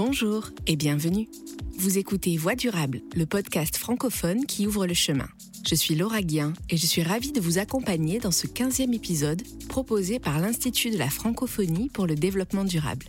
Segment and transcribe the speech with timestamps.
[0.00, 1.28] Bonjour et bienvenue.
[1.76, 5.26] Vous écoutez Voix durable, le podcast francophone qui ouvre le chemin.
[5.66, 9.42] Je suis Laura Guien et je suis ravie de vous accompagner dans ce 15e épisode
[9.68, 13.06] proposé par l'Institut de la francophonie pour le développement durable.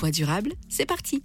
[0.00, 1.22] Voix durable, c'est parti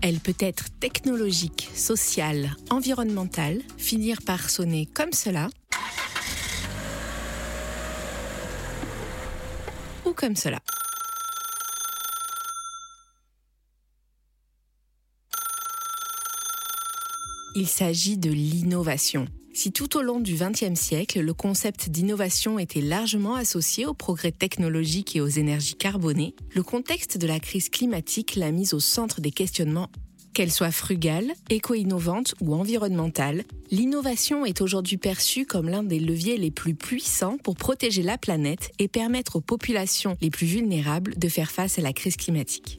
[0.00, 5.50] Elle peut être technologique, sociale, environnementale, finir par sonner comme cela
[17.56, 19.26] Il s'agit de l'innovation.
[19.52, 24.30] Si tout au long du XXe siècle, le concept d'innovation était largement associé aux progrès
[24.30, 29.20] technologiques et aux énergies carbonées, le contexte de la crise climatique l'a mise au centre
[29.20, 29.90] des questionnements.
[30.32, 36.52] Qu'elle soit frugale, éco-innovante ou environnementale, l'innovation est aujourd'hui perçue comme l'un des leviers les
[36.52, 41.50] plus puissants pour protéger la planète et permettre aux populations les plus vulnérables de faire
[41.50, 42.78] face à la crise climatique.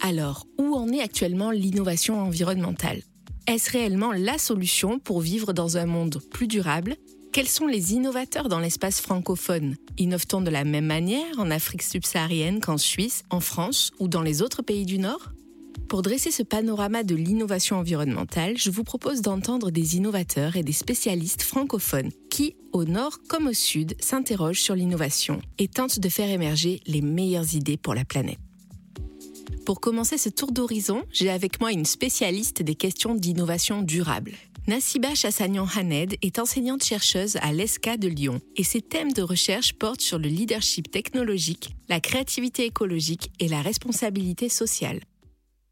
[0.00, 3.02] Alors, où en est actuellement l'innovation environnementale?
[3.48, 6.96] Est-ce réellement la solution pour vivre dans un monde plus durable?
[7.32, 9.76] Quels sont les innovateurs dans l'espace francophone?
[9.98, 14.40] Innove-t-on de la même manière en Afrique subsaharienne qu'en Suisse, en France ou dans les
[14.40, 15.32] autres pays du Nord?
[15.88, 20.72] Pour dresser ce panorama de l'innovation environnementale, je vous propose d'entendre des innovateurs et des
[20.72, 26.30] spécialistes francophones qui, au nord comme au sud, s'interrogent sur l'innovation et tentent de faire
[26.30, 28.38] émerger les meilleures idées pour la planète.
[29.64, 34.32] Pour commencer ce tour d'horizon, j'ai avec moi une spécialiste des questions d'innovation durable.
[34.68, 40.18] Nassiba Chassagnan-Haned est enseignante-chercheuse à l'ESCA de Lyon et ses thèmes de recherche portent sur
[40.18, 45.00] le leadership technologique, la créativité écologique et la responsabilité sociale.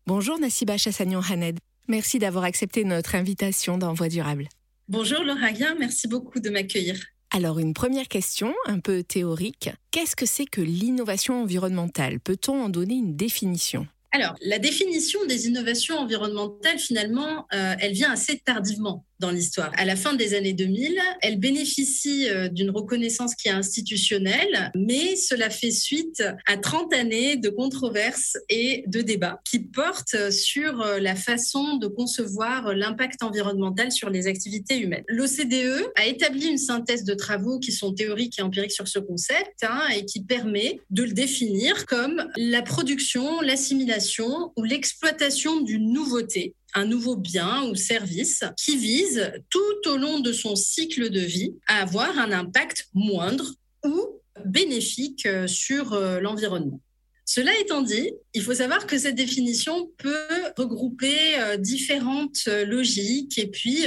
[0.07, 1.57] Bonjour Nassiba Chassagnan-Haned,
[1.89, 4.49] merci d'avoir accepté notre invitation dans Voix durable.
[4.87, 6.97] Bonjour Laura merci beaucoup de m'accueillir.
[7.31, 9.71] Alors une première question, un peu théorique.
[9.93, 12.21] Qu'est-ce que c'est que l'innovation environnementale?
[12.21, 13.87] Peut-on en donner une définition?
[14.13, 19.71] Alors, la définition des innovations environnementales, finalement, euh, elle vient assez tardivement dans l'histoire.
[19.77, 25.17] À la fin des années 2000, elle bénéficie euh, d'une reconnaissance qui est institutionnelle, mais
[25.17, 30.99] cela fait suite à 30 années de controverses et de débats qui portent sur euh,
[30.99, 35.05] la façon de concevoir l'impact environnemental sur les activités humaines.
[35.09, 39.63] L'OCDE a établi une synthèse de travaux qui sont théoriques et empiriques sur ce concept
[39.63, 46.55] hein, et qui permet de le définir comme la production, l'assimilation ou l'exploitation d'une nouveauté
[46.75, 51.55] un nouveau bien ou service qui vise tout au long de son cycle de vie
[51.67, 53.55] à avoir un impact moindre
[53.85, 56.81] ou bénéfique euh, sur euh, l'environnement.
[57.27, 63.47] Cela étant dit, il faut savoir que cette définition peut regrouper euh, différentes logiques et
[63.47, 63.87] puis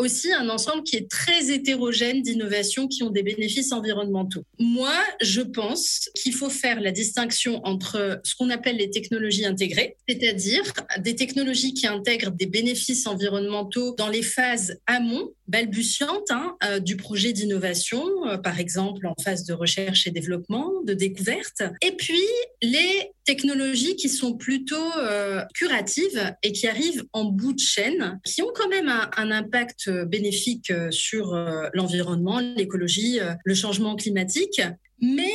[0.00, 4.44] aussi un ensemble qui est très hétérogène d'innovations qui ont des bénéfices environnementaux.
[4.58, 9.96] Moi, je pense qu'il faut faire la distinction entre ce qu'on appelle les technologies intégrées,
[10.08, 10.62] c'est-à-dire
[10.98, 16.96] des technologies qui intègrent des bénéfices environnementaux dans les phases amont, balbutiantes, hein, euh, du
[16.96, 22.22] projet d'innovation, euh, par exemple en phase de recherche et développement, de découverte, et puis
[22.62, 28.42] les technologies qui sont plutôt euh, curatives et qui arrivent en bout de chaîne, qui
[28.42, 31.34] ont quand même un, impact bénéfique sur
[31.72, 34.60] l'environnement, l'écologie, le changement climatique,
[35.00, 35.30] mais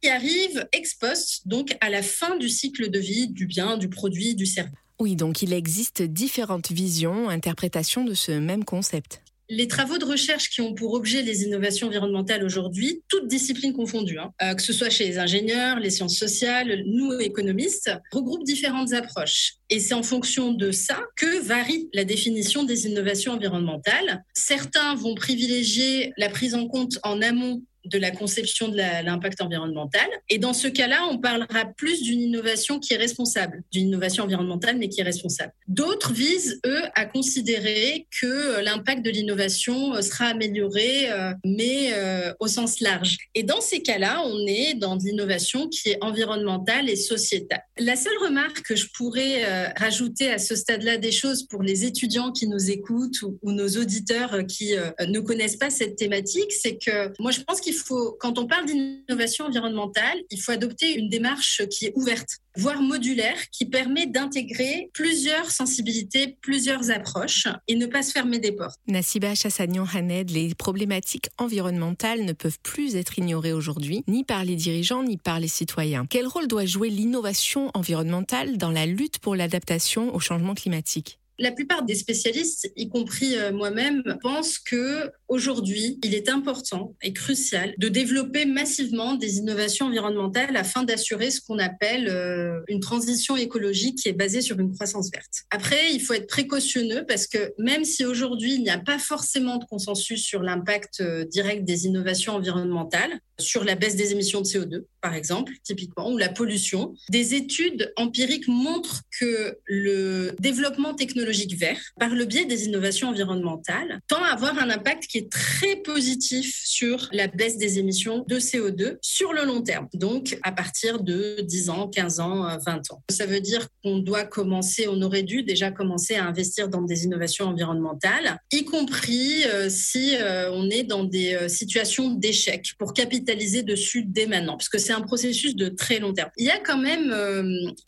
[0.00, 3.88] qui arrivent ex post, donc à la fin du cycle de vie du bien, du
[3.88, 4.74] produit, du service.
[5.00, 10.48] Oui, donc il existe différentes visions, interprétations de ce même concept les travaux de recherche
[10.48, 14.72] qui ont pour objet les innovations environnementales aujourd'hui, toutes disciplines confondues, hein, euh, que ce
[14.72, 19.54] soit chez les ingénieurs, les sciences sociales, nous économistes, regroupent différentes approches.
[19.68, 24.22] Et c'est en fonction de ça que varie la définition des innovations environnementales.
[24.34, 30.06] Certains vont privilégier la prise en compte en amont de la conception de l'impact environnemental.
[30.28, 34.76] Et dans ce cas-là, on parlera plus d'une innovation qui est responsable, d'une innovation environnementale,
[34.78, 35.52] mais qui est responsable.
[35.68, 41.92] D'autres visent, eux, à considérer que euh, l'impact de l'innovation euh, sera amélioré, euh, mais
[42.38, 43.16] au sens large.
[43.34, 47.62] Et dans ces cas-là, on est dans de l'innovation qui est environnementale et sociétale.
[47.78, 52.32] La seule remarque que je pourrais rajouter à ce stade-là des choses pour les étudiants
[52.32, 57.30] qui nous écoutent ou, nos auditeurs qui ne connaissent pas cette thématique, c'est que moi,
[57.30, 61.86] je pense qu'il faut, quand on parle d'innovation environnementale, il faut adopter une démarche qui
[61.86, 68.12] est ouverte, voire modulaire, qui permet d'intégrer plusieurs sensibilités, plusieurs approches et ne pas se
[68.12, 68.78] fermer des portes.
[68.86, 75.02] Nassiba Chassagnon-Haned, les problématiques environnementales ne peuvent plus être ignorées aujourd'hui, ni par les dirigeants,
[75.02, 76.06] ni par les citoyens.
[76.08, 81.19] Quel rôle doit jouer l'innovation environnementale dans la lutte pour l'adaptation au changement climatique?
[81.40, 87.14] La plupart des spécialistes, y compris euh, moi-même, pensent que aujourd'hui, il est important et
[87.14, 93.38] crucial de développer massivement des innovations environnementales afin d'assurer ce qu'on appelle euh, une transition
[93.38, 95.44] écologique qui est basée sur une croissance verte.
[95.50, 99.56] Après, il faut être précautionneux parce que même si aujourd'hui il n'y a pas forcément
[99.56, 104.46] de consensus sur l'impact euh, direct des innovations environnementales, sur la baisse des émissions de
[104.46, 106.94] CO2, par exemple, typiquement, ou la pollution.
[107.08, 114.00] Des études empiriques montrent que le développement technologique vert, par le biais des innovations environnementales,
[114.08, 118.38] tend à avoir un impact qui est très positif sur la baisse des émissions de
[118.38, 123.02] CO2 sur le long terme, donc à partir de 10 ans, 15 ans, 20 ans.
[123.10, 127.04] Ça veut dire qu'on doit commencer, on aurait dû déjà commencer à investir dans des
[127.04, 132.94] innovations environnementales, y compris euh, si euh, on est dans des euh, situations d'échec pour
[132.94, 136.30] capitaliser dessus dès maintenant, parce que c'est un processus de très long terme.
[136.36, 137.12] Il y a quand même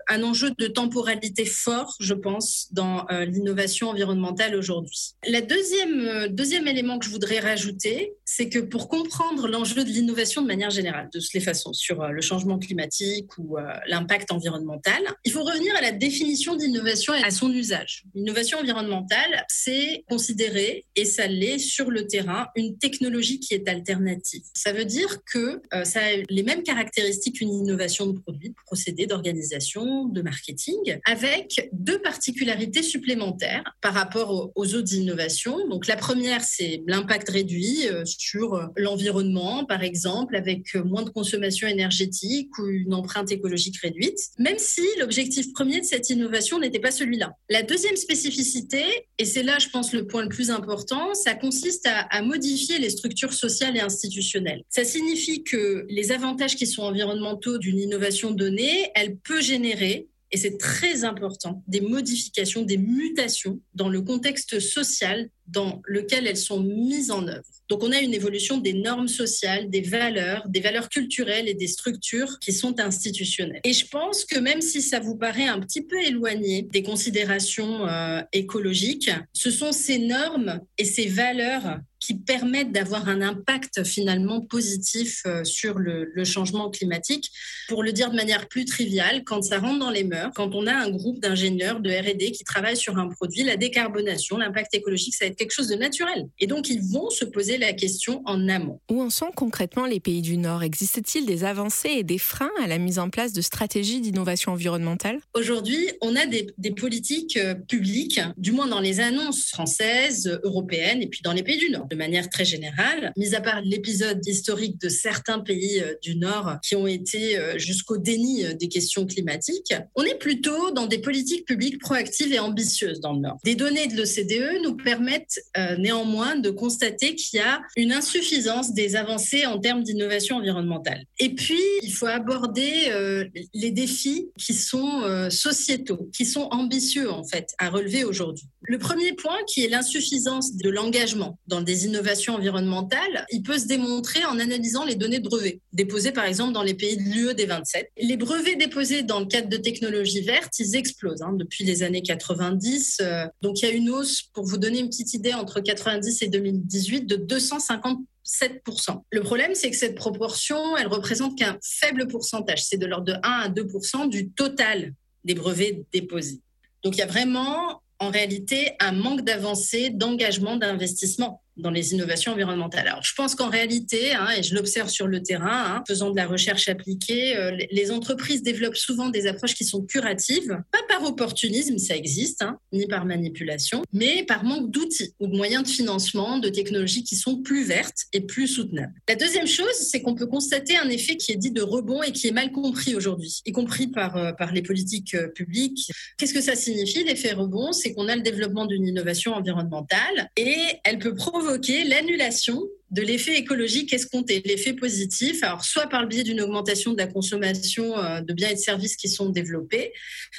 [0.08, 5.14] un enjeu de temporalité fort, je pense, dans l'innovation environnementale aujourd'hui.
[5.26, 10.40] La deuxième, deuxième élément que je voudrais rajouter, c'est que pour comprendre l'enjeu de l'innovation
[10.42, 13.56] de manière générale, de toutes les façons, sur le changement climatique ou
[13.86, 18.04] l'impact environnemental, il faut revenir à la définition d'innovation et à son usage.
[18.14, 24.42] L'innovation environnementale, c'est considérer, et ça l'est sur le terrain, une technologie qui est alternative.
[24.54, 28.54] Ça veut dire que euh, ça a les mêmes caractéristiques qu'une innovation de produit, de
[28.66, 35.68] procédé, d'organisation, de marketing, avec deux particularités supplémentaires par rapport aux, autres innovations.
[35.68, 41.66] Donc la première, c'est l'impact réduit euh, sur l'environnement, par exemple, avec moins de consommation
[41.66, 46.90] énergétique ou une empreinte écologique réduite, même si l'objectif premier de cette innovation n'était pas
[46.90, 47.34] celui-là.
[47.50, 48.84] La deuxième spécificité,
[49.18, 52.78] et c'est là, je pense, le point le plus important, ça consiste à, à modifier
[52.78, 54.62] les structures sociales et institutionnelles.
[54.68, 60.38] Ça signifie que les avantages qui sont environnementaux d'une innovation donnée, elle peut générer et
[60.38, 66.60] c'est très important, des modifications, des mutations dans le contexte social dans lequel elles sont
[66.60, 67.44] mises en œuvre.
[67.68, 71.66] Donc on a une évolution des normes sociales, des valeurs, des valeurs culturelles et des
[71.66, 73.60] structures qui sont institutionnelles.
[73.64, 77.86] Et je pense que même si ça vous paraît un petit peu éloigné des considérations
[77.86, 84.40] euh, écologiques, ce sont ces normes et ces valeurs qui permettent d'avoir un impact finalement
[84.40, 87.30] positif euh, sur le, le, changement climatique.
[87.68, 90.66] Pour le dire de manière plus triviale, quand ça rentre dans les mœurs, quand on
[90.66, 95.14] a un groupe d'ingénieurs de R&D qui travaillent sur un produit, la décarbonation, l'impact écologique,
[95.14, 96.26] ça va être quelque chose de naturel.
[96.40, 98.80] Et donc, ils vont se poser la question en amont.
[98.90, 100.64] Où en sont concrètement les pays du Nord?
[100.64, 105.20] Existe-t-il des avancées et des freins à la mise en place de stratégies d'innovation environnementale?
[105.34, 111.02] Aujourd'hui, on a des, des, politiques euh, publiques, du moins dans les annonces françaises, européennes
[111.02, 113.12] et puis dans les pays du Nord, de manière très générale.
[113.16, 117.58] Mis à part l'épisode historique de certains pays euh, du Nord qui ont été euh,
[117.58, 123.00] jusqu'au déni des questions climatiques, on est plutôt dans des politiques publiques proactives et ambitieuses
[123.00, 123.38] dans le Nord.
[123.44, 128.72] Des données de l'OCDE nous permettent euh, néanmoins de constater qu'il y a une insuffisance
[128.72, 131.04] des avancées en termes d'innovation environnementale.
[131.18, 133.24] Et puis, il faut aborder euh,
[133.54, 138.46] les défis qui sont euh, sociétaux, qui sont ambitieux en fait à relever aujourd'hui.
[138.62, 143.66] Le premier point, qui est l'insuffisance de l'engagement dans des innovations environnementales, il peut se
[143.66, 147.34] démontrer en analysant les données de brevets déposées par exemple dans les pays de l'UE
[147.34, 147.90] des 27.
[147.98, 152.02] Les brevets déposés dans le cadre de technologies vertes, ils explosent hein, depuis les années
[152.02, 153.02] 90.
[153.42, 156.28] donc il y a une hausse, pour vous donner une petite idée, entre 90 et
[156.28, 162.64] 2018 de 257% Le problème, c'est que cette proportion, elle représente qu'un faible pourcentage.
[162.64, 164.92] C'est de l'ordre de 1 à 2% du total
[165.24, 166.40] des brevets déposés.
[166.82, 172.32] Donc il y a vraiment, en réalité, un manque d'avancée, d'engagement, d'investissement dans les innovations
[172.32, 172.88] environnementales.
[172.88, 176.16] Alors, je pense qu'en réalité, hein, et je l'observe sur le terrain, hein, faisant de
[176.16, 181.04] la recherche appliquée, euh, les entreprises développent souvent des approches qui sont curatives, pas par
[181.04, 185.68] opportunisme, ça existe, hein, ni par manipulation, mais par manque d'outils ou de moyens de
[185.68, 188.94] financement, de technologies qui sont plus vertes et plus soutenables.
[189.08, 192.12] La deuxième chose, c'est qu'on peut constater un effet qui est dit de rebond et
[192.12, 195.90] qui est mal compris aujourd'hui, y compris par, euh, par les politiques euh, publiques.
[196.16, 197.72] Qu'est-ce que ça signifie, l'effet rebond?
[197.72, 203.02] C'est qu'on a le développement d'une innovation environnementale et elle peut provoquer provoquer l'annulation de
[203.02, 207.98] l'effet écologique escompté, l'effet positif, alors soit par le biais d'une augmentation de la consommation
[207.98, 209.92] euh, de biens et de services qui sont développés,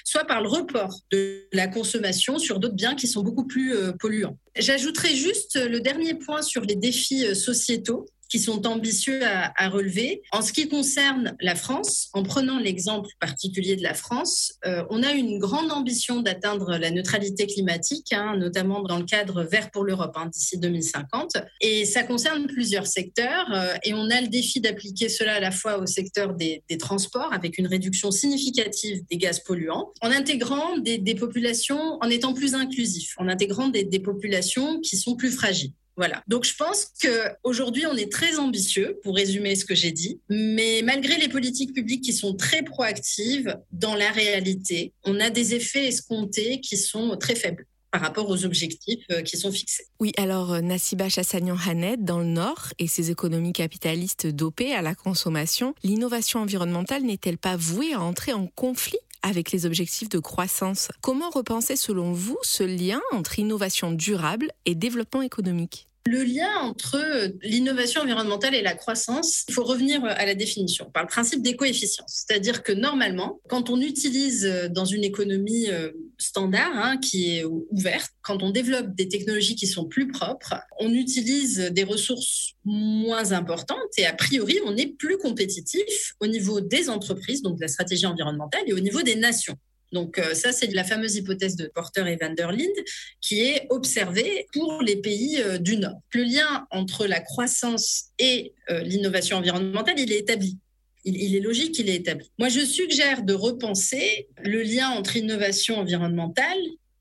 [0.05, 3.91] soit par le report de la consommation sur d'autres biens qui sont beaucoup plus euh,
[3.99, 4.37] polluants.
[4.55, 10.23] J'ajouterai juste le dernier point sur les défis euh, sociétaux qui sont ambitieux à, relever.
[10.31, 15.03] En ce qui concerne la France, en prenant l'exemple particulier de la France, euh, on
[15.03, 19.83] a une grande ambition d'atteindre la neutralité climatique, hein, notamment dans le cadre vert pour
[19.83, 21.37] l'Europe hein, d'ici 2050.
[21.61, 23.45] Et ça concerne plusieurs secteurs.
[23.53, 27.31] Euh, et on a le défi d'appliquer cela à la fois au secteur des, transports,
[27.33, 33.13] avec une réduction significative des gaz polluants, en intégrant des, populations, en étant plus inclusif,
[33.17, 35.73] en intégrant des, des populations qui sont plus fragiles.
[35.95, 36.23] Voilà.
[36.27, 40.81] Donc je pense qu'aujourd'hui, on est très ambitieux, pour résumer ce que j'ai dit, mais
[40.83, 45.87] malgré les politiques publiques qui sont très proactives, dans la réalité, on a des effets
[45.87, 49.85] escomptés qui sont très faibles par rapport aux objectifs euh, qui sont fixés.
[49.99, 54.95] Oui, alors euh, Nassiba Chassagnan-Hanet, dans le Nord et ses économies capitalistes dopées à la
[54.95, 60.89] consommation, l'innovation environnementale n'est-elle pas vouée à entrer en conflit avec les objectifs de croissance.
[61.01, 65.87] Comment repenser selon vous ce lien entre innovation durable et développement économique?
[66.05, 71.03] Le lien entre l'innovation environnementale et la croissance, il faut revenir à la définition par
[71.03, 72.03] le principe des coefficients.
[72.07, 78.11] C'est-à-dire que normalement, quand on utilise dans une économie euh, standard, hein, qui est ouverte,
[78.21, 83.77] quand on développe des technologies qui sont plus propres, on utilise des ressources moins importantes
[83.97, 88.05] et a priori, on est plus compétitif au niveau des entreprises, donc de la stratégie
[88.05, 89.55] environnementale, et au niveau des nations.
[89.93, 92.83] Donc euh, ça, c'est la fameuse hypothèse de Porter et van der Linde
[93.21, 96.01] qui est observée pour les pays euh, du Nord.
[96.13, 100.57] Le lien entre la croissance et euh, l'innovation environnementale, il est établi.
[101.05, 102.29] il, est logique, il est établi.
[102.39, 106.59] Moi, je suggère de repenser le lien entre innovation environnementale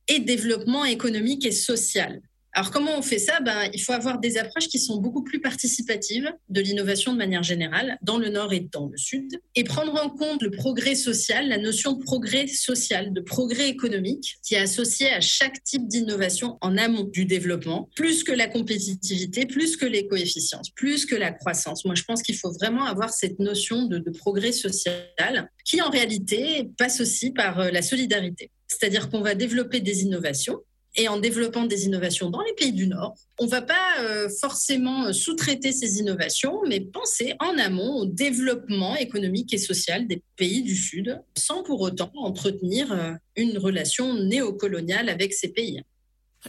[0.08, 2.20] et développement économique et social.
[2.54, 3.40] Alors comment on fait ça?
[3.40, 7.42] Ben, Il faut avoir des approches qui sont beaucoup plus participatives de l'innovation de manière
[7.42, 11.48] générale, dans le nord et dans le sud, et prendre en compte le progrès social,
[11.48, 16.58] la notion de progrès social, de progrès économique, qui est associée à chaque type d'innovation
[16.60, 21.32] en amont du développement, plus que la compétitivité, plus que les coefficients, plus que la
[21.32, 21.86] croissance.
[21.86, 26.68] Moi, je pense qu'il faut vraiment avoir cette notion de, progrès social, qui en réalité
[26.76, 28.50] passe aussi par euh, la solidarité.
[28.68, 30.60] C'est-à-dire qu'on va développer des innovations
[30.96, 33.14] et en développant des innovations dans les pays du Nord.
[33.38, 38.06] On ne va pas euh, forcément euh, sous-traiter ces innovations, mais penser en amont au
[38.06, 44.14] développement économique et social des pays du Sud, sans pour autant entretenir euh, une relation
[44.14, 45.82] néocoloniale avec ces pays.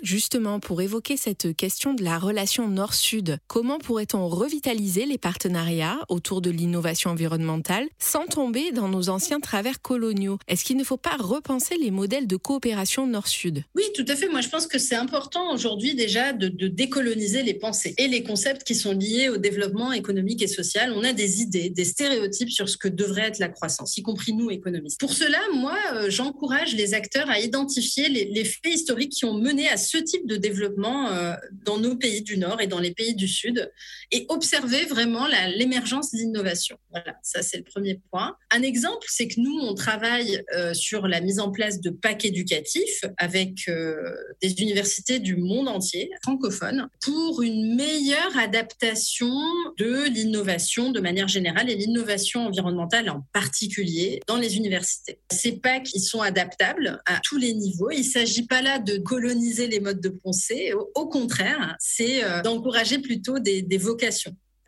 [0.01, 6.41] Justement, pour évoquer cette question de la relation nord-sud, comment pourrait-on revitaliser les partenariats autour
[6.41, 10.39] de l'innovation environnementale sans tomber dans nos anciens travers coloniaux?
[10.47, 13.63] Est-ce qu'il ne faut pas repenser les modèles de coopération nord-sud?
[13.75, 14.29] Oui, tout à fait.
[14.29, 18.63] Moi, je pense que c'est important aujourd'hui déjà de, décoloniser les pensées et les concepts
[18.63, 20.91] qui sont liés au développement économique et social.
[20.95, 24.33] On a des idées, des stéréotypes sur ce que devrait être la croissance, y compris
[24.33, 24.99] nous, économistes.
[24.99, 29.35] Pour cela, moi, euh, j'encourage les acteurs à identifier les, les faits historiques qui ont
[29.35, 31.35] mené à ce type de développement euh,
[31.65, 33.71] dans nos pays du Nord et dans les pays du Sud
[34.13, 36.77] et observer vraiment l'émergence d'innovation.
[36.91, 38.37] Voilà, ça c'est le premier point.
[38.51, 42.23] Un exemple, c'est que nous, on travaille euh, sur la mise en place de packs
[42.23, 43.95] éducatifs avec euh,
[44.41, 49.33] des universités du monde entier, francophones, pour une meilleure adaptation
[49.79, 55.19] de l'innovation de manière générale et l'innovation environnementale en particulier dans les universités.
[55.31, 57.89] Ces packs, ils sont adaptables à tous les niveaux.
[57.89, 60.73] Il ne s'agit pas là de coloniser les modes de pensée.
[60.93, 64.02] Au, contraire, c'est euh, d'encourager plutôt des, vocations.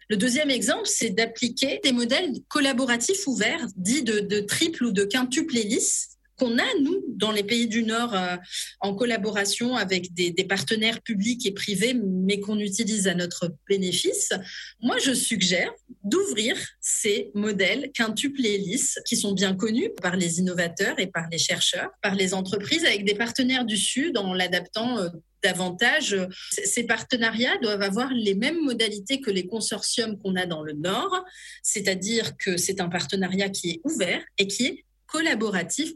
[0.09, 5.57] Le deuxième exemple, c'est d'appliquer des modèles collaboratifs ouverts, dits de, triple ou de quintuple
[5.57, 8.35] hélice, qu'on a, nous, dans les pays du Nord, euh,
[8.81, 14.33] en collaboration avec des, partenaires publics et privés, mais qu'on utilise à notre bénéfice,
[14.81, 15.71] moi, je suggère
[16.03, 21.37] d'ouvrir ces modèles quintuple hélice qui sont bien connus par les innovateurs et par les
[21.37, 24.99] chercheurs, par les entreprises, avec des partenaires du Sud en l'adaptant.
[24.99, 25.09] Euh,
[25.45, 26.17] davantage.
[26.51, 31.23] Ces partenariats doivent avoir les mêmes modalités que les consortiums qu'on a dans le Nord,
[31.61, 35.91] c'est-à-dire que c'est un partenariat qui est ouvert et qui est collaboratif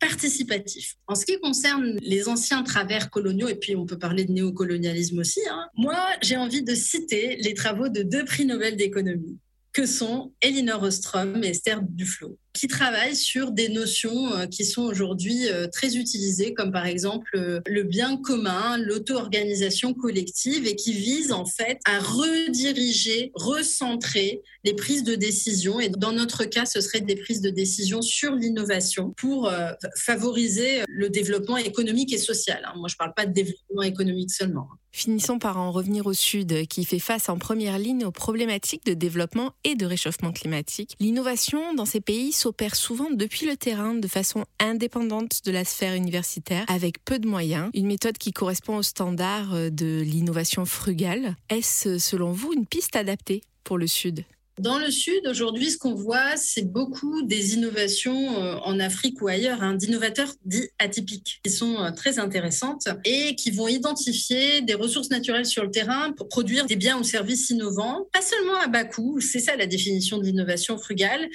[0.00, 0.96] participatif.
[1.06, 5.18] En ce qui concerne les anciens travers coloniaux, et puis on peut parler de néocolonialisme
[5.18, 9.38] aussi, hein, moi j'ai envie de citer les travaux de deux prix Nobel d'économie,
[9.72, 14.82] que sont Elinor Ostrom et Esther Duflo qui travaillent sur des notions euh, qui sont
[14.82, 20.92] aujourd'hui euh, très utilisées, comme par exemple euh, le bien commun, l'auto-organisation collective, et qui
[20.92, 25.80] visent en fait à rediriger, recentrer les prises de décision.
[25.80, 29.50] Et dans notre cas, ce serait des prises de décision sur l'innovation pour
[29.96, 32.62] favoriser le développement économique et social.
[32.66, 32.74] Hein.
[32.76, 34.68] Moi, je ne parle pas de développement économique seulement.
[34.70, 34.76] Hein.
[34.92, 38.92] Finissons par en revenir au Sud, qui fait face en première ligne aux problématiques de
[38.92, 40.96] développement et de réchauffement climatique.
[40.98, 45.94] L'innovation dans ces pays s'opère souvent depuis le terrain de façon indépendante de la sphère
[45.94, 51.36] universitaire, avec peu de moyens, une méthode qui correspond aux standards euh, de l'innovation frugale.
[51.48, 54.24] Est-ce, selon vous, une piste adaptée pour le Sud?
[54.60, 59.28] Dans le Sud, aujourd'hui, ce qu'on voit, c'est beaucoup des innovations euh, en Afrique ou
[59.28, 64.74] ailleurs, hein, d'innovateurs dits atypiques, qui sont euh, très intéressantes et qui vont identifier des
[64.74, 68.68] ressources naturelles sur le terrain pour produire des biens ou services innovants, pas seulement à
[68.68, 71.28] bas coût, c'est ça la définition d'innovation frugale,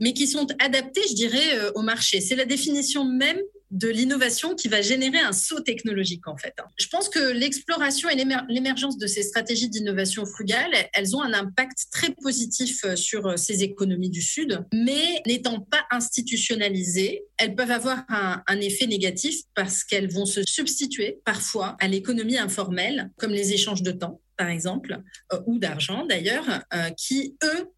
[0.00, 2.20] mais qui sont adaptés, je dirais, euh, au marché.
[2.20, 3.40] C'est la définition même
[3.72, 6.54] de l'innovation qui va générer un saut technologique en fait.
[6.78, 11.86] Je pense que l'exploration et l'émergence de ces stratégies d'innovation frugale, elles ont un impact
[11.90, 17.70] très positif euh, sur euh, ces économies du Sud, mais n'étant pas institutionnalisées, elles peuvent
[17.70, 23.52] avoir un, effet négatif parce qu'elles vont se substituer parfois à l'économie informelle, comme les
[23.52, 24.98] échanges de temps par exemple,
[25.32, 26.64] euh, ou d'argent d'ailleurs,
[26.96, 27.68] qui, eux,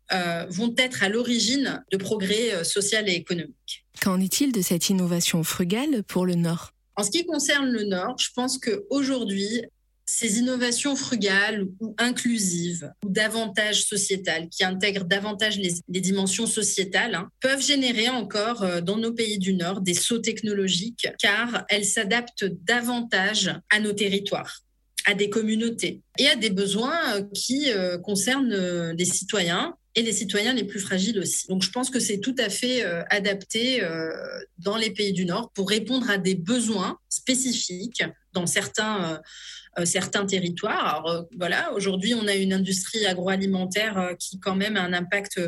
[0.49, 3.85] vont être à l'origine de progrès social et économique.
[4.01, 6.73] Qu'en est-il de cette innovation frugale pour le Nord?
[6.97, 9.63] En ce qui concerne le Nord, je pense qu'aujourd'hui,
[10.07, 17.29] ces innovations frugales ou inclusives ou davantage sociétales, qui intègrent davantage les, dimensions sociétales, hein,
[17.41, 22.45] peuvent générer encore euh, dans nos pays du Nord des sauts technologiques car elles s'adaptent
[22.45, 24.61] davantage à nos territoires
[25.05, 30.13] à des communautés et à des besoins euh, qui euh, concernent les citoyens et les
[30.13, 31.47] citoyens les plus fragiles aussi.
[31.49, 34.11] Donc je pense que c'est tout à fait euh, adapté euh,
[34.59, 39.19] dans les pays du Nord pour répondre à des besoins spécifiques dans certains, euh, euh,
[39.85, 40.87] certains territoires.
[40.87, 44.93] Alors euh, voilà, aujourd'hui, on a une industrie agroalimentaire euh, qui quand même a un
[44.93, 45.41] impact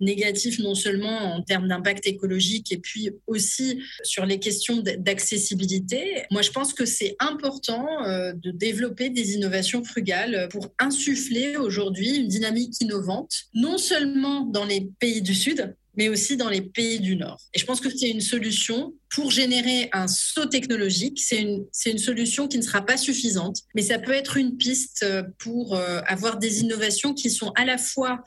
[0.00, 6.24] négatif, non seulement en termes d'impact écologique, et puis aussi sur les questions d'accessibilité.
[6.30, 12.28] Moi, je pense que c'est important de développer des innovations frugales pour insuffler aujourd'hui une
[12.28, 17.16] dynamique innovante, non seulement dans les pays du Sud, mais aussi dans les pays du
[17.16, 17.38] Nord.
[17.54, 21.20] Et je pense que c'est une solution pour générer un saut technologique.
[21.20, 25.04] C'est une, une solution qui ne sera pas suffisante, mais ça peut être une piste
[25.38, 28.22] pour euh, avoir des innovations qui sont à la fois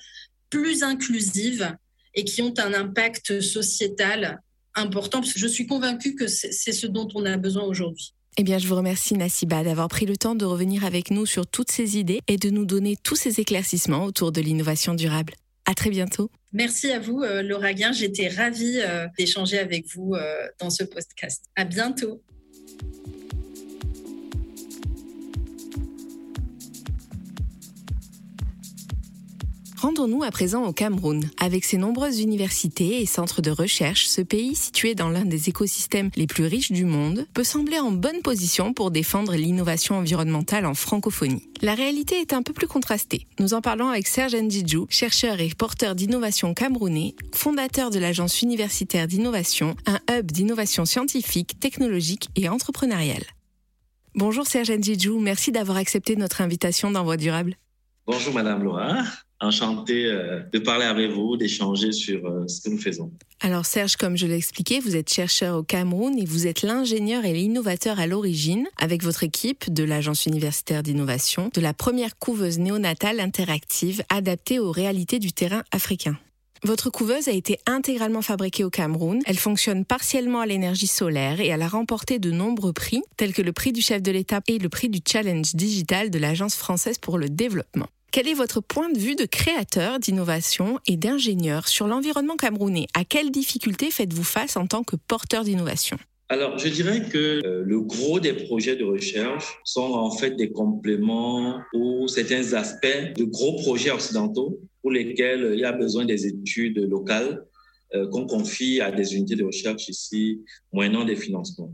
[0.50, 1.76] plus inclusives
[2.16, 4.40] et qui ont un impact sociétal
[4.76, 5.22] important.
[5.22, 8.14] Parce que je suis convaincue que c'est ce dont on a besoin aujourd'hui.
[8.38, 11.46] Eh bien, je vous remercie, Nassiba, d'avoir pris le temps de revenir avec nous sur
[11.46, 15.34] toutes ces idées et de nous donner tous ces éclaircissements autour de l'innovation durable.
[15.66, 16.30] À très bientôt.
[16.52, 17.92] Merci à vous, euh, Laura Guin.
[17.92, 21.46] J'étais ravie euh, d'échanger avec vous euh, dans ce podcast.
[21.56, 22.22] À bientôt.
[29.84, 31.30] Rendons-nous à présent au Cameroun.
[31.42, 36.10] Avec ses nombreuses universités et centres de recherche, ce pays, situé dans l'un des écosystèmes
[36.16, 40.74] les plus riches du monde, peut sembler en bonne position pour défendre l'innovation environnementale en
[40.74, 41.50] francophonie.
[41.62, 43.28] La réalité est un peu plus contrastée.
[43.40, 49.08] Nous en parlons avec Serge Ndidjou, chercheur et porteur d'innovation camerounais, fondateur de l'agence universitaire
[49.08, 53.26] d'innovation, un hub d'innovation scientifique, technologique et entrepreneuriale.
[54.16, 57.58] Bonjour Serge Ndidjou, merci d'avoir accepté notre invitation dans Voie durable.
[58.08, 59.04] Bonjour Madame Laura
[59.44, 63.12] enchanté euh, de parler avec vous, d'échanger sur euh, ce que nous faisons.
[63.42, 67.26] Alors Serge, comme je l'ai expliqué, vous êtes chercheur au Cameroun et vous êtes l'ingénieur
[67.26, 72.60] et l'innovateur à l'origine, avec votre équipe de l'Agence universitaire d'innovation, de la première couveuse
[72.60, 76.18] néonatale interactive adaptée aux réalités du terrain africain.
[76.66, 79.20] Votre couveuse a été intégralement fabriquée au Cameroun.
[79.26, 83.42] Elle fonctionne partiellement à l'énergie solaire et elle a remporté de nombreux prix, tels que
[83.42, 86.98] le prix du chef de l'État et le prix du challenge digital de l'Agence française
[87.00, 87.88] pour le développement.
[88.14, 92.86] Quel est votre point de vue de créateur, d'innovation et d'ingénieur sur l'environnement camerounais?
[92.94, 95.98] À quelles difficultés faites-vous face en tant que porteur d'innovation?
[96.30, 100.52] Alors, je dirais que euh, le gros des projets de recherche sont en fait des
[100.52, 106.28] compléments ou certains aspects de gros projets occidentaux pour lesquels il y a besoin des
[106.28, 107.44] études locales
[107.96, 111.74] euh, qu'on confie à des unités de recherche ici, moyennant des financements.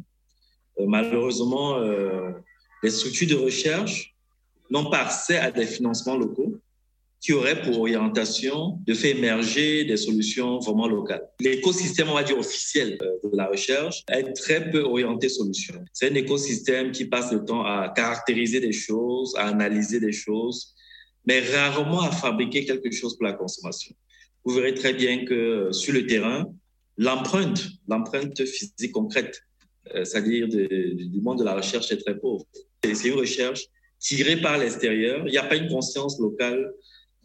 [0.80, 1.82] Euh, malheureusement,
[2.82, 4.16] les structures de recherche
[4.70, 6.60] n'ont pas accès à des financements locaux
[7.22, 11.28] qui auraient pour orientation de faire émerger des solutions vraiment locales.
[11.42, 15.84] L'écosystème, on va dire, officiel euh, de la recherche est très peu orienté solution.
[15.92, 20.74] C'est un écosystème qui passe le temps à caractériser des choses, à analyser des choses,
[21.26, 23.94] mais rarement à fabriquer quelque chose pour la consommation.
[24.46, 26.46] Vous verrez très bien que euh, sur le terrain,
[26.98, 29.42] l'empreinte, l'empreinte physique concrète,
[29.94, 32.46] euh, c'est-à-dire du monde de la recherche est très pauvre.
[32.82, 33.66] C'est une recherche
[34.00, 35.24] tiré par l'extérieur.
[35.28, 36.72] Il n'y a pas une conscience locale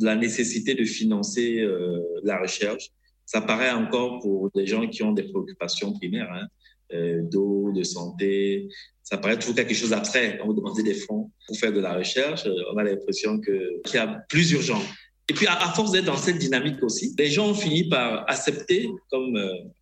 [0.01, 2.91] de la nécessité de financer euh, la recherche.
[3.27, 6.47] Ça paraît encore pour des gens qui ont des préoccupations primaires, hein,
[6.93, 8.69] euh, d'eau, de santé.
[9.03, 11.95] Ça paraît toujours quelque chose d'abstrait quand vous demandez des fonds pour faire de la
[11.95, 12.47] recherche.
[12.47, 14.83] Euh, on a l'impression qu'il y a plus urgent.
[15.29, 18.91] Et puis, à, force d'être dans cette dynamique aussi, les gens ont fini par accepter
[19.11, 19.39] comme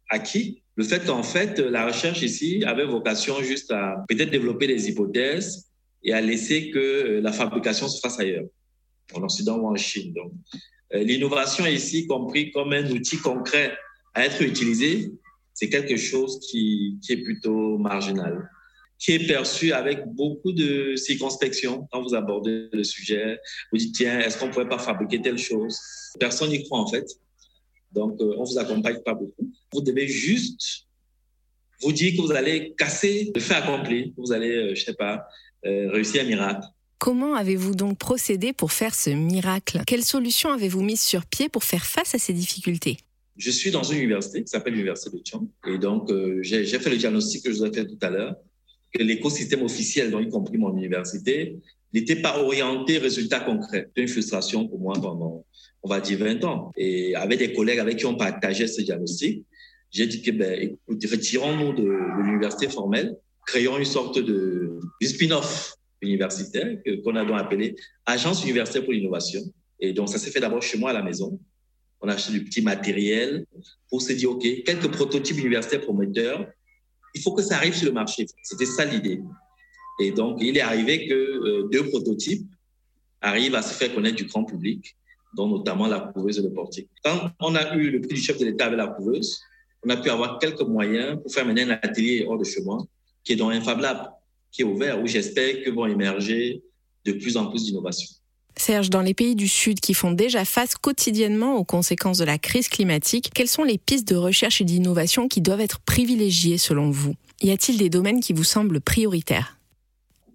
[0.09, 4.89] acquis le fait qu'en fait, la recherche ici avait vocation juste à peut-être développer des
[4.89, 5.72] hypothèses,
[6.03, 8.47] et à laisser que euh, la fabrication se fasse ailleurs,
[9.15, 10.13] en Occident ou en Chine.
[10.13, 10.33] Donc,
[10.95, 13.75] Euh, l'innovation ici compris comme un outil concret
[14.15, 15.11] à être utilisé,
[15.55, 18.49] c'est quelque chose qui, qui est plutôt marginal
[19.03, 23.41] qui est perçu avec beaucoup de circonspection quand vous abordez le sujet.
[23.73, 25.77] Vous dites, tiens, est-ce qu'on ne pourrait pas fabriquer telle chose?
[26.21, 27.07] Personne n'y croit en fait.
[27.91, 29.51] Donc, euh, on ne vous accompagne pas beaucoup.
[29.73, 30.87] Vous devez juste
[31.81, 35.27] vous dire que vous allez casser le fait accompli, vous allez, je ne sais pas,
[35.67, 36.67] euh, réussir un miracle.
[36.99, 39.83] Comment avez-vous donc procédé pour faire ce miracle?
[39.87, 42.99] Quelles solutions avez-vous mises sur pied pour faire face à ces difficultés?
[43.37, 45.49] Je suis dans une université qui s'appelle l'Université de Chiang.
[45.67, 48.37] Et donc, j'ai fait le diagnostic que je vous ai fait tout à l'heure
[48.93, 51.57] que l'écosystème officiel, dont y compris mon université,
[51.93, 53.91] n'était pas orienté résultat concret.
[53.95, 55.45] C'est une frustration pour moi pendant,
[55.83, 56.73] on va dire, 20 ans.
[56.77, 59.45] Et avec des collègues avec qui on partageait ce diagnostic,
[59.91, 63.17] j'ai dit que, ben, écoute, retirons-nous de, l'université formelle,
[63.47, 67.77] créons une sorte de, spin-off universitaire qu'on a donc appelé
[68.07, 69.41] Agence universitaire pour l'innovation.
[69.81, 71.39] Et donc, ça s'est fait d'abord chez moi à la maison.
[72.01, 73.47] On a acheté du petit matériel
[73.89, 76.47] pour se dire, OK, quelques prototypes universitaires prometteurs
[77.15, 78.27] il faut que ça arrive sur le marché.
[78.43, 79.21] C'était ça l'idée.
[80.01, 82.47] Et donc, il est arrivé que euh, deux prototypes
[83.21, 84.97] arrivent à se faire connaître du grand public,
[85.35, 86.89] dont notamment la couveuse et le portique.
[87.05, 89.41] Quand on a eu le prix du chef de l'État avec la couveuse,
[89.85, 92.79] on a pu avoir quelques moyens pour faire mener un atelier hors de chez moi,
[93.25, 94.11] qui est dans un Fab Lab,
[94.51, 96.63] qui est ouvert, où j'espère que vont émerger
[97.05, 98.09] de plus en plus d'innovations.
[98.57, 102.39] Serge, dans les pays du Sud qui font déjà face quotidiennement aux conséquences de la
[102.39, 106.91] crise climatique, quelles sont les pistes de recherche et d'innovation qui doivent être privilégiées selon
[106.91, 107.15] vous?
[107.41, 109.59] Y a-t-il des domaines qui vous semblent prioritaires?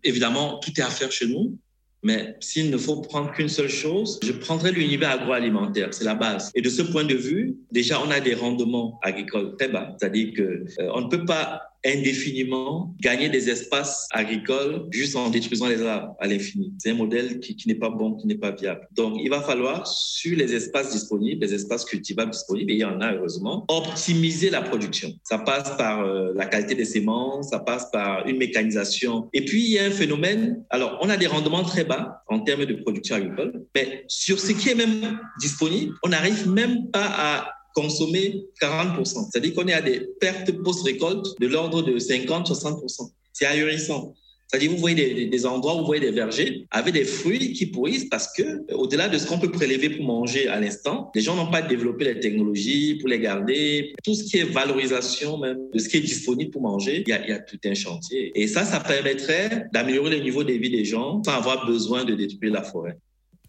[0.03, 1.57] Évidemment, tout est à faire chez nous.
[2.03, 6.51] Mais s'il ne faut prendre qu'une seule chose, je prendrais l'univers agroalimentaire, c'est la base.
[6.53, 9.95] Et de ce point de vue, déjà, on a des rendements agricoles très bas.
[9.99, 15.81] C'est-à-dire qu'on euh, ne peut pas indéfiniment gagner des espaces agricoles juste en détruisant les
[15.81, 16.73] arbres à l'infini.
[16.77, 18.87] C'est un modèle qui, qui n'est pas bon, qui n'est pas viable.
[18.91, 22.85] Donc, il va falloir, sur les espaces disponibles, les espaces cultivables disponibles, et il y
[22.85, 25.13] en a heureusement, optimiser la production.
[25.23, 29.29] Ça passe par euh, la qualité des semences, ça passe par une mécanisation.
[29.33, 32.39] Et puis, il y a un phénomène, alors, on a des rendements très bas en
[32.39, 37.07] termes de production agricole, mais sur ce qui est même disponible, on n'arrive même pas
[37.07, 39.29] à consommer 40%.
[39.29, 43.11] C'est-à-dire qu'on est à des pertes post-récolte de l'ordre de 50-60%.
[43.33, 44.15] C'est ahurissant.
[44.47, 48.05] C'est-à-dire, vous voyez des, endroits où vous voyez des vergers avec des fruits qui pourrissent
[48.05, 51.51] parce que, au-delà de ce qu'on peut prélever pour manger à l'instant, les gens n'ont
[51.51, 53.93] pas développé les technologies pour les garder.
[54.03, 57.13] Tout ce qui est valorisation même de ce qui est disponible pour manger, il y
[57.13, 58.31] a, il y a tout un chantier.
[58.35, 62.15] Et ça, ça permettrait d'améliorer le niveau de vie des gens sans avoir besoin de
[62.15, 62.97] détruire la forêt.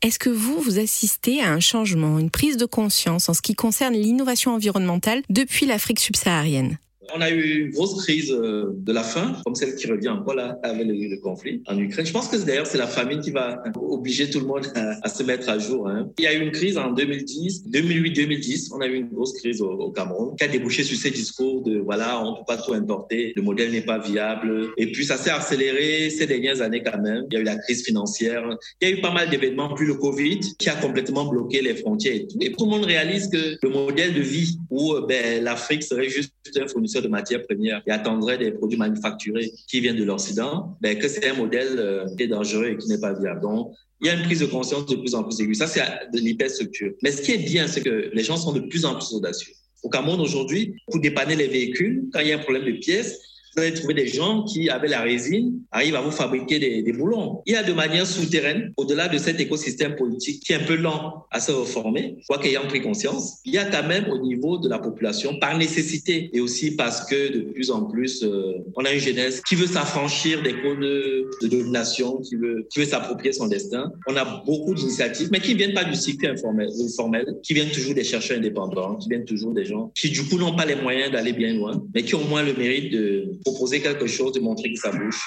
[0.01, 3.55] Est-ce que vous, vous assistez à un changement, une prise de conscience en ce qui
[3.55, 6.79] concerne l'innovation environnementale depuis l'Afrique subsaharienne?
[7.15, 10.39] On a eu une grosse crise euh, de la faim, comme celle qui revient encore
[10.63, 12.07] avec le, conflit en Ukraine.
[12.07, 15.23] Je pense que d'ailleurs c'est la famine qui va obliger tout le monde à, se
[15.23, 15.89] mettre à jour.
[15.89, 16.11] Hein.
[16.19, 18.69] Il y a eu une crise en 2010, 2008-2010.
[18.75, 21.79] On a eu une grosse crise au, Cameroun qui a débouché sur ces discours de
[21.79, 24.69] voilà on peut pas tout importer, le modèle n'est pas viable.
[24.77, 27.25] Et puis ça s'est accéléré ces dernières années quand même.
[27.31, 28.45] Il y a eu la crise financière,
[28.81, 31.75] il y a eu pas mal d'événements, puis le Covid qui a complètement bloqué les
[31.75, 32.37] frontières et tout.
[32.41, 36.09] Et tout le monde réalise que le modèle de vie où euh, ben, l'Afrique serait
[36.09, 40.77] juste un fournisseur de matières premières et attendrait des produits manufacturés qui viennent de l'Occident,
[40.81, 43.41] ben, que c'est un modèle euh, qui est dangereux et qui n'est pas viable.
[43.41, 45.55] Donc, il y a une prise de conscience de plus en plus aiguë.
[45.55, 45.83] Ça, c'est
[46.13, 46.93] de l'hyperstructure.
[47.03, 49.53] Mais ce qui est bien, c'est que les gens sont de plus en plus audacieux.
[49.83, 53.21] Au Cameroun, aujourd'hui, pour dépanner les véhicules, quand il y a un problème de pièces,
[53.59, 57.43] vous trouver des gens qui, avec la résine, arrivent à vous fabriquer des, boulons.
[57.47, 60.77] Il y a de manière souterraine, au-delà de cet écosystème politique qui est un peu
[60.77, 64.59] lent à se reformer, quoi qu'ayant pris conscience, il y a quand même au niveau
[64.59, 68.85] de la population, par nécessité et aussi parce que de plus en plus, euh, on
[68.85, 73.33] a une jeunesse qui veut s'affranchir des codes de domination, qui veut, qui veut s'approprier
[73.33, 73.93] son destin.
[74.07, 77.71] On a beaucoup d'initiatives, mais qui ne viennent pas du cycle informel, informel, qui viennent
[77.71, 80.77] toujours des chercheurs indépendants, qui viennent toujours des gens qui, du coup, n'ont pas les
[80.77, 84.33] moyens d'aller bien loin, mais qui ont au moins le mérite de proposer quelque chose,
[84.33, 85.21] de montrer que ça bouge.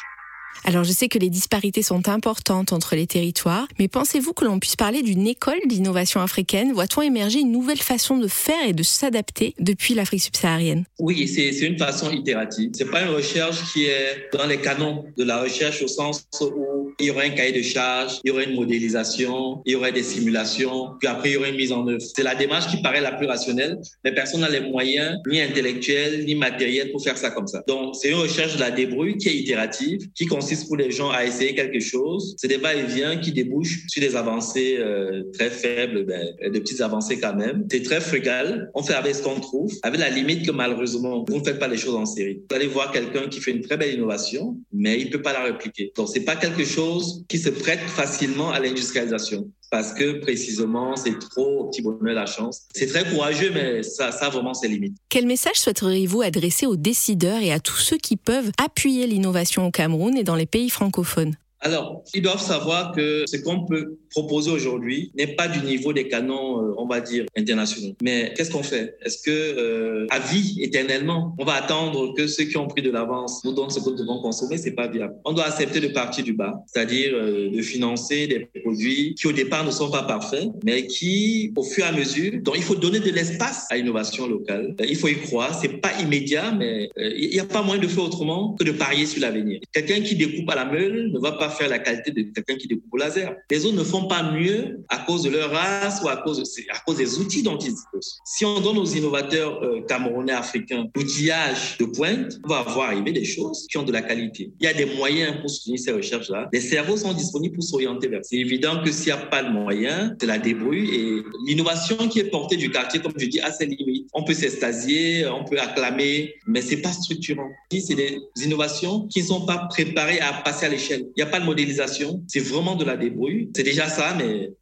[0.63, 4.59] Alors je sais que les disparités sont importantes entre les territoires, mais pensez-vous que l'on
[4.59, 6.71] puisse parler d'une école d'innovation africaine?
[6.71, 10.85] Voit-on émerger une nouvelle façon de faire et de s'adapter depuis l'Afrique subsaharienne?
[10.99, 12.71] Oui, c'est une façon itérative.
[12.73, 16.91] C'est pas une recherche qui est dans les canons de la recherche au sens où
[16.99, 19.91] il y aurait un cahier de charge, il y aurait une modélisation, il y aurait
[19.91, 22.01] des simulations, puis après il y aurait une mise en œuvre.
[22.15, 26.25] C'est la démarche qui paraît la plus rationnelle, mais personne n'a les moyens, ni intellectuels,
[26.25, 27.63] ni matériels pour faire ça comme ça.
[27.67, 31.10] Donc c'est une recherche de la débrouille qui est itérative, qui consiste pour les gens
[31.10, 32.36] à essayer quelque chose.
[32.38, 37.19] C'est des va-et-vient qui débouchent sur des avancées euh, très faibles, ben, de petites avancées
[37.19, 37.65] quand même.
[37.71, 38.69] C'est très frugal.
[38.73, 41.67] On fait avec ce qu'on trouve, avec la limite que malheureusement, vous ne faites pas
[41.67, 42.41] les choses en série.
[42.49, 45.34] Vous allez voir quelqu'un qui fait une très belle innovation, mais il ne peut pas
[45.34, 45.91] la répliquer.
[45.95, 49.49] Donc, c'est pas quelque chose qui se prête facilement à l'industrialisation.
[49.71, 52.67] Parce que précisément, c'est trop au petit bonheur la chance.
[52.75, 54.97] C'est très courageux, mais ça, ça vraiment ses limites.
[55.10, 59.71] Quel message souhaiteriez-vous adresser aux décideurs et à tous ceux qui peuvent appuyer l'innovation au
[59.71, 61.36] Cameroun et dans les pays francophones?
[61.62, 66.08] Alors, ils doivent savoir que ce qu'on peut proposer aujourd'hui n'est pas du niveau des
[66.08, 67.95] canons, euh, on va dire, internationaux.
[68.02, 68.97] Mais qu'est-ce qu'on fait?
[69.06, 72.89] Est-ce que euh, à vie, éternellement, on va attendre que ceux qui ont pris de
[72.89, 74.58] l'avance nous donnent ce que nous devons consommer?
[74.58, 75.13] C'est pas viable.
[75.24, 79.32] On doit accepter de partir du bas, c'est-à-dire euh, de financer des produits qui au
[79.32, 82.76] départ ne sont pas parfaits, mais qui, au fur et à mesure, donc il faut
[82.76, 84.76] donner de l'espace à l'innovation locale.
[84.88, 85.58] Il faut y croire.
[85.62, 89.06] C'est pas immédiat, mais il n'y a pas moyen de faire autrement que de parier
[89.06, 89.60] sur l'avenir.
[89.71, 92.67] Quelqu'un qui découpe à la meule ne va pas faire la qualité de quelqu'un qui
[92.67, 93.35] découpe au laser.
[93.49, 96.79] Les autres ne font pas mieux à cause de leur race ou à cause, à
[96.79, 98.19] cause des outils dont ils disposent.
[98.25, 103.11] Si on donne aux innovateurs euh, camerounais, africains, l'outillage de pointe, on va voir arriver
[103.11, 104.51] des choses qui ont de la qualité.
[104.59, 106.49] Il y a des moyens pour soutenir ces recherches-là.
[106.51, 108.21] Les cerveaux sont disponibles pour s'orienter vers.
[108.23, 112.19] C'est évident que s'il n'y a pas de moyens, c'est la débrouille et l'innovation qui
[112.19, 114.07] est portée du quartier, comme je dis, a ses limites.
[114.13, 117.49] On peut s'extasier, on peut acclamer, mais c'est pas structurant.
[117.71, 121.05] C'est des innovations qui ne sont pas préparées à passer à l'échelle.
[121.15, 123.49] Il n'y a pas modélisation, c'est vraiment de la débrouille.
[123.56, 124.54] C'est déjà ça, mais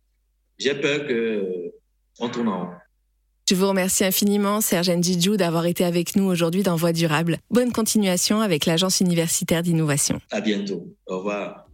[0.58, 1.08] j'ai peur
[2.20, 2.74] qu'on tourne en rond.
[3.50, 7.39] Je vous remercie infiniment, Serge Ndjidjou, d'avoir été avec nous aujourd'hui dans Voie durable.
[7.50, 10.22] Bonne continuation avec l'Agence universitaire d'innovation.
[10.30, 10.96] À bientôt.
[11.08, 11.65] Au revoir.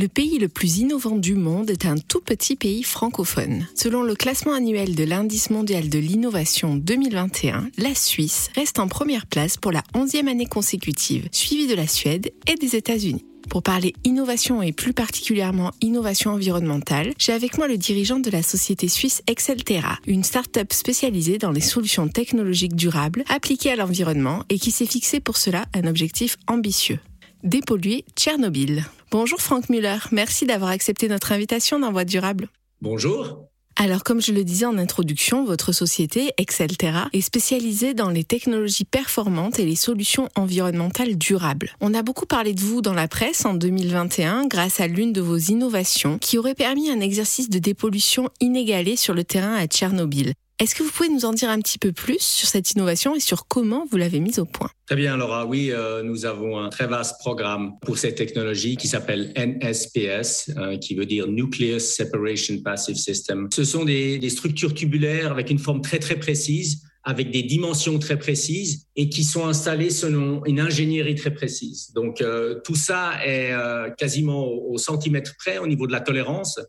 [0.00, 3.66] Le pays le plus innovant du monde est un tout petit pays francophone.
[3.74, 9.26] Selon le classement annuel de l'indice mondial de l'innovation 2021, la Suisse reste en première
[9.26, 13.24] place pour la 11e année consécutive, suivie de la Suède et des États-Unis.
[13.50, 18.44] Pour parler innovation et plus particulièrement innovation environnementale, j'ai avec moi le dirigeant de la
[18.44, 24.60] société suisse Excelterra, une start-up spécialisée dans les solutions technologiques durables appliquées à l'environnement et
[24.60, 27.00] qui s'est fixé pour cela un objectif ambitieux
[27.42, 28.84] dépolluer Tchernobyl.
[29.10, 32.48] Bonjour Franck Muller, merci d'avoir accepté notre invitation dans Voie durable.
[32.80, 33.48] Bonjour.
[33.80, 38.84] Alors, comme je le disais en introduction, votre société, Excelterra, est spécialisée dans les technologies
[38.84, 41.70] performantes et les solutions environnementales durables.
[41.80, 45.20] On a beaucoup parlé de vous dans la presse en 2021 grâce à l'une de
[45.20, 50.34] vos innovations qui aurait permis un exercice de dépollution inégalé sur le terrain à Tchernobyl.
[50.60, 53.20] Est-ce que vous pouvez nous en dire un petit peu plus sur cette innovation et
[53.20, 54.68] sur comment vous l'avez mise au point?
[54.86, 55.46] Très bien, Laura.
[55.46, 60.76] Oui, euh, nous avons un très vaste programme pour cette technologie qui s'appelle NSPS, euh,
[60.76, 63.48] qui veut dire Nucleus Separation Passive System.
[63.54, 67.98] Ce sont des, des structures tubulaires avec une forme très très précise avec des dimensions
[67.98, 71.90] très précises et qui sont installées selon une ingénierie très précise.
[71.94, 76.60] Donc euh, tout ça est euh, quasiment au, centimètre près au niveau de la tolérance.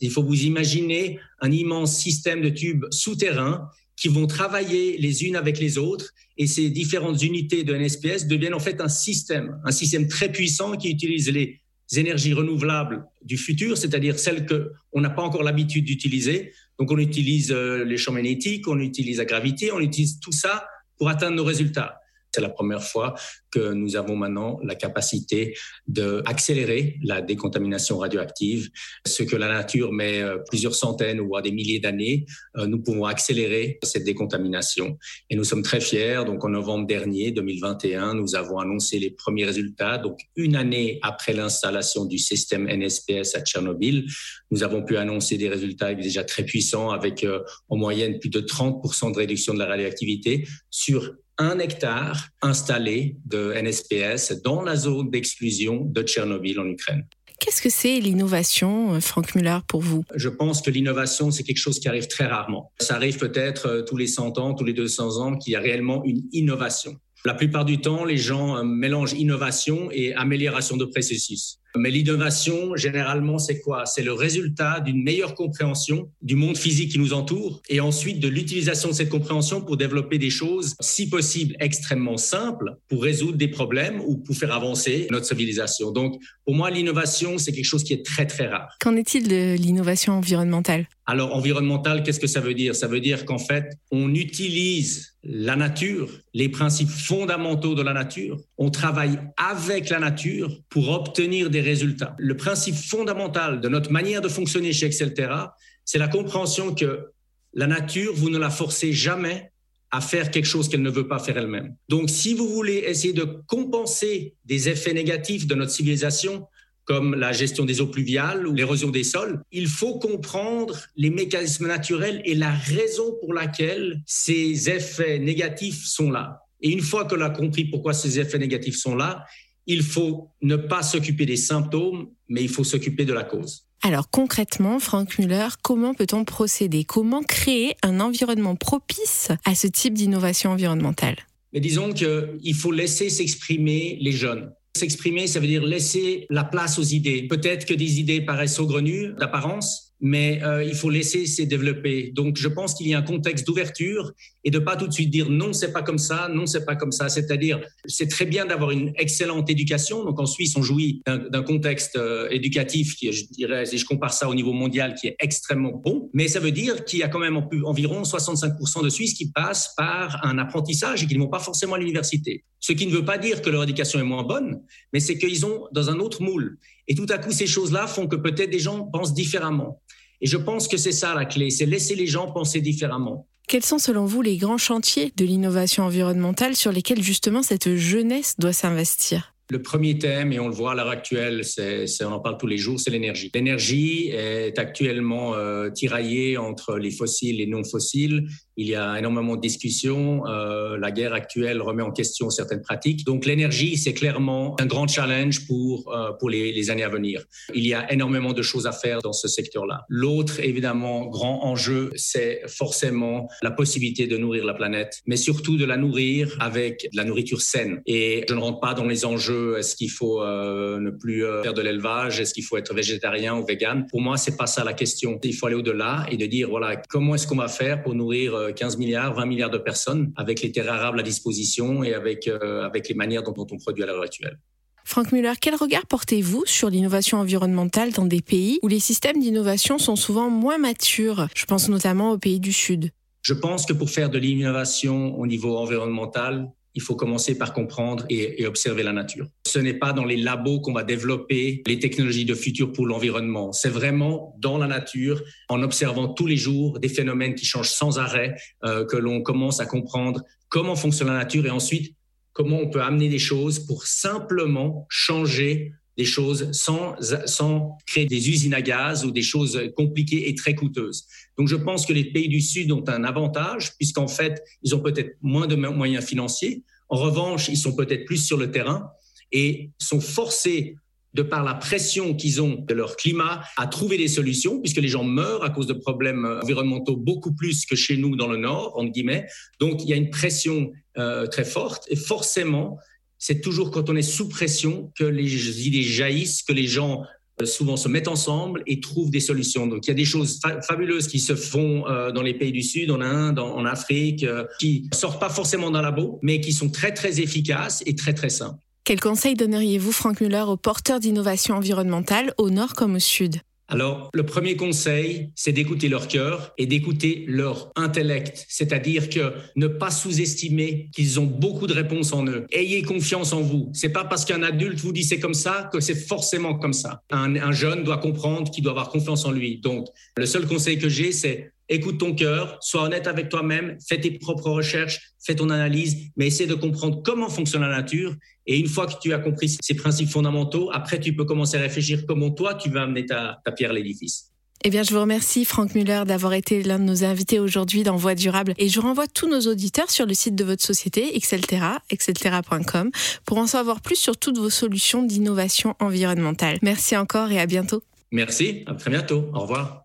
[0.00, 5.34] Il faut vous imaginer un immense système de tubes souterrains qui vont travailler les unes
[5.34, 9.72] avec les autres et ces différentes unités de NSPS deviennent en fait un système, un
[9.72, 11.60] système très puissant qui utilise les
[11.96, 17.50] énergies renouvelables du futur, c'est-à-dire celles qu'on n'a pas encore l'habitude d'utiliser, donc on utilise
[17.50, 21.44] euh, les champs magnétiques, on utilise la gravité, on utilise tout ça pour atteindre nos
[21.44, 22.00] résultats.
[22.34, 23.14] C'est la première fois
[23.50, 28.68] que nous avons maintenant la capacité d'accélérer la décontamination radioactive.
[29.06, 33.04] Ce que la nature met euh, plusieurs centaines ou des milliers d'années, euh, nous pouvons
[33.04, 34.98] accélérer cette décontamination.
[35.30, 36.22] Et nous sommes très fiers.
[36.26, 39.98] Donc en novembre dernier, 2021, nous avons annoncé les premiers résultats.
[39.98, 44.06] Donc une année après l'installation du système NSPS à Tchernobyl,
[44.50, 48.40] nous avons pu annoncer des résultats déjà très puissants avec euh, en moyenne plus de
[48.40, 55.10] 30% de réduction de la radioactivité sur un hectare installé de NSPS dans la zone
[55.10, 57.06] d'exclusion de Tchernobyl en Ukraine.
[57.40, 60.04] Qu'est-ce que c'est l'innovation, euh, Franck Muller, pour vous?
[60.16, 62.72] Je pense que l'innovation, c'est quelque chose qui arrive très rarement.
[62.80, 65.60] Ça arrive peut-être euh, tous les 100 ans, tous les 200 ans, qu'il y a
[65.60, 66.96] réellement une innovation.
[67.24, 71.60] La plupart du temps, les gens euh, mélangent innovation et amélioration de processus.
[71.78, 73.86] Mais l'innovation, généralement, c'est quoi?
[73.86, 78.28] C'est le résultat d'une meilleure compréhension du monde physique qui nous entoure et ensuite de
[78.28, 83.48] l'utilisation de cette compréhension pour développer des choses, si possible, extrêmement simples pour résoudre des
[83.48, 85.90] problèmes ou pour faire avancer notre civilisation.
[85.90, 88.76] Donc, pour moi, l'innovation, c'est quelque chose qui est très, très rare.
[88.80, 90.86] Qu'en est-il de l'innovation environnementale?
[91.10, 92.76] Alors, environnementale, qu'est-ce que ça veut dire?
[92.76, 98.38] Ça veut dire qu'en fait, on utilise la nature, les principes fondamentaux de la nature.
[98.58, 102.14] On travaille avec la nature pour obtenir des résultats.
[102.18, 107.06] Le principe fondamental de notre manière de fonctionner chez Excelterra, c'est la compréhension que
[107.54, 109.50] la nature, vous ne la forcez jamais
[109.90, 111.74] à faire quelque chose qu'elle ne veut pas faire elle-même.
[111.88, 116.46] Donc, si vous voulez essayer de compenser des effets négatifs de notre civilisation,
[116.88, 121.68] comme la gestion des eaux pluviales ou l'érosion des sols, il faut comprendre les mécanismes
[121.68, 126.40] naturels et la raison pour laquelle ces effets négatifs sont là.
[126.62, 129.26] Et une fois que l'on a compris pourquoi ces effets négatifs sont là,
[129.66, 133.66] il faut ne pas s'occuper des symptômes, mais il faut s'occuper de la cause.
[133.82, 136.84] Alors concrètement, Frank Muller, comment peut-on procéder?
[136.84, 141.16] Comment créer un environnement propice à ce type d'innovation environnementale?
[141.52, 144.50] Mais disons qu'il faut laisser s'exprimer les jeunes.
[144.76, 147.26] S'exprimer, ça veut dire laisser la place aux idées.
[147.28, 152.12] Peut-être que des idées paraissent saugrenues d'apparence, mais euh, il faut laisser se développer.
[152.14, 154.12] Donc, je pense qu'il y a un contexte d'ouverture
[154.44, 156.76] et de pas tout de suite dire non, c'est pas comme ça, non, c'est pas
[156.76, 157.08] comme ça.
[157.08, 160.04] C'est-à-dire, c'est très bien d'avoir une excellente éducation.
[160.04, 164.12] Donc, en Suisse, on jouit d'un contexte euh, éducatif qui, je dirais, si je compare
[164.12, 166.10] ça au niveau mondial, qui est extrêmement bon.
[166.14, 169.74] Mais ça veut dire qu'il y a quand même environ 65% de Suisses qui passent
[169.76, 172.44] par un apprentissage et qui ne vont pas forcément à l'université.
[172.60, 174.60] Ce qui ne veut pas dire que leur éducation est moins bonne,
[174.92, 176.58] mais c'est qu'ils ont dans un autre moule.
[176.88, 179.80] Et tout à coup, ces choses-là font que peut-être des gens pensent différemment.
[180.20, 183.28] Et je pense que c'est ça la clé, c'est laisser les gens penser différemment.
[183.46, 188.34] Quels sont selon vous les grands chantiers de l'innovation environnementale sur lesquels justement cette jeunesse
[188.38, 189.34] doit s'investir?
[189.50, 192.46] Le premier thème, et on le voit à l'heure actuelle, c'est, on en parle tous
[192.46, 193.30] les jours, c'est l'énergie.
[193.32, 198.28] L'énergie est actuellement euh, tiraillée entre les fossiles et non fossiles.
[198.58, 200.26] Il y a énormément de discussions.
[200.26, 203.06] Euh, la guerre actuelle remet en question certaines pratiques.
[203.06, 207.22] Donc l'énergie, c'est clairement un grand challenge pour, euh, pour les, les, années à venir.
[207.54, 209.84] Il y a énormément de choses à faire dans ce secteur-là.
[209.88, 215.64] L'autre, évidemment, grand enjeu, c'est forcément la possibilité de nourrir la planète, mais surtout de
[215.64, 217.80] la nourrir avec de la nourriture saine.
[217.86, 221.42] Et je ne rentre pas dans les enjeux, est-ce qu'il faut euh, ne plus euh,
[221.42, 223.86] faire de l'élevage, est-ce qu'il faut être végétarien ou vegan.
[223.88, 225.18] Pour moi, c'est pas ça la question.
[225.22, 228.47] Il faut aller au-delà et de dire, voilà, comment est-ce qu'on va faire pour nourrir
[228.52, 232.64] 15 milliards, 20 milliards de personnes avec les terres arables à disposition et avec, euh,
[232.64, 234.38] avec les manières dont, on produit à l'heure actuelle.
[234.84, 239.78] Franck Muller, quel regard portez-vous sur l'innovation environnementale dans des pays où les systèmes d'innovation
[239.78, 241.28] sont souvent moins matures?
[241.34, 242.90] Je pense notamment aux pays du Sud.
[243.20, 248.06] Je pense que pour faire de l'innovation au niveau environnemental, il faut commencer par comprendre
[248.08, 249.26] et, observer la nature.
[249.48, 253.52] Ce n'est pas dans les labos qu'on va développer les technologies de futur pour l'environnement.
[253.52, 257.98] C'est vraiment dans la nature, en observant tous les jours des phénomènes qui changent sans
[257.98, 261.96] arrêt, euh, que l'on commence à comprendre comment fonctionne la nature et ensuite
[262.32, 266.94] comment on peut amener des choses pour simplement changer des choses sans,
[267.26, 271.08] sans créer des usines à gaz ou des choses compliquées et très coûteuses.
[271.36, 274.80] Donc je pense que les pays du Sud ont un avantage puisqu'en fait, ils ont
[274.80, 276.62] peut-être moins de moyens financiers.
[276.88, 278.90] En revanche, ils sont peut-être plus sur le terrain
[279.32, 280.76] et sont forcés
[281.14, 284.88] de par la pression qu'ils ont de leur climat, à trouver des solutions, puisque les
[284.88, 288.74] gens meurent à cause de problèmes environnementaux beaucoup plus que chez nous dans le Nord,
[288.76, 289.26] entre guillemets.
[289.58, 292.78] Donc, il y a une pression euh, très forte, et forcément,
[293.18, 297.04] c'est toujours quand on est sous pression que les idées jaillissent, que les gens euh,
[297.46, 299.66] souvent se mettent ensemble et trouvent des solutions.
[299.66, 302.62] Donc il y a des choses fabuleuses qui se font euh, dans les pays du
[302.62, 306.70] Sud, en Inde, en, Afrique, euh, qui sortent pas forcément d'un labo, mais qui sont
[306.70, 308.58] très très efficaces et très très simples.
[308.84, 313.36] Quel conseil donneriez-vous, Franck Muller, aux porteurs d'innovation environnementale, au nord comme au sud?
[313.70, 319.66] Alors, le premier conseil, c'est d'écouter leur cœur et d'écouter leur intellect, c'est-à-dire que ne
[319.66, 322.46] pas sous-estimer qu'ils ont beaucoup de réponses en eux.
[322.50, 323.70] Ayez confiance en vous.
[323.74, 327.02] C'est pas parce qu'un adulte vous dit c'est comme ça que c'est forcément comme ça.
[327.10, 329.58] Un, un jeune doit comprendre qu'il doit avoir confiance en lui.
[329.58, 334.00] Donc, le seul conseil que j'ai, c'est écoute ton cœur, sois honnête avec toi-même, fais
[334.00, 338.14] tes propres recherches, fais ton analyse, mais essaie de comprendre comment fonctionne la nature.
[338.46, 341.60] Et une fois que tu as compris ces principes fondamentaux, après, tu peux commencer à
[341.60, 344.32] réfléchir comment toi, tu vas amener ta, pierre à l'édifice.
[344.64, 347.96] Eh bien, je vous remercie, Franck Muller, d'avoir été l'un de nos invités aujourd'hui dans
[347.96, 348.54] Voix durable.
[348.58, 352.90] Et je renvoie tous nos auditeurs sur le site de votre société, Excelterra, excelterra.com,
[353.24, 356.58] pour en savoir plus sur toutes vos solutions d'innovation environnementale.
[356.62, 357.84] Merci encore et à bientôt.
[358.10, 359.30] Merci, à très bientôt.
[359.32, 359.84] Au revoir.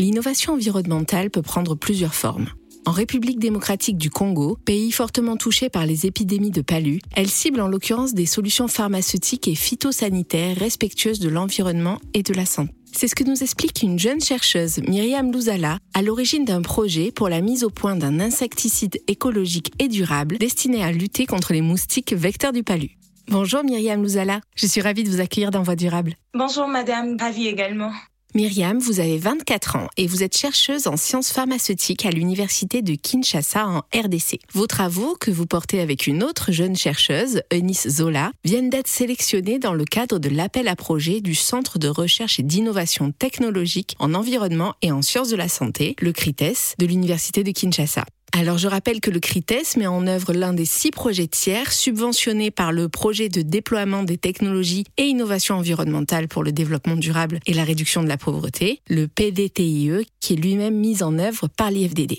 [0.00, 2.48] L'innovation environnementale peut prendre plusieurs formes.
[2.86, 7.60] En République démocratique du Congo, pays fortement touché par les épidémies de palu, elle cible
[7.60, 12.72] en l'occurrence des solutions pharmaceutiques et phytosanitaires respectueuses de l'environnement et de la santé.
[12.92, 17.28] C'est ce que nous explique une jeune chercheuse, Myriam Louzala, à l'origine d'un projet pour
[17.28, 22.14] la mise au point d'un insecticide écologique et durable destiné à lutter contre les moustiques
[22.14, 22.96] vecteurs du palu.
[23.28, 26.14] Bonjour Myriam Louzala, je suis ravie de vous accueillir dans Voie durable.
[26.32, 27.92] Bonjour madame, ravie également.
[28.34, 32.94] Myriam, vous avez 24 ans et vous êtes chercheuse en sciences pharmaceutiques à l'université de
[32.94, 34.38] Kinshasa en RDC.
[34.52, 39.58] Vos travaux, que vous portez avec une autre jeune chercheuse, Eunice Zola, viennent d'être sélectionnés
[39.58, 44.14] dans le cadre de l'appel à projet du Centre de recherche et d'innovation technologique en
[44.14, 48.04] environnement et en sciences de la santé, le CRITES, de l'université de Kinshasa.
[48.32, 52.50] Alors je rappelle que le CRITES met en œuvre l'un des six projets tiers subventionnés
[52.50, 57.54] par le projet de déploiement des technologies et innovations environnementales pour le développement durable et
[57.54, 62.18] la réduction de la pauvreté, le PDTIE, qui est lui-même mis en œuvre par l'IFDD.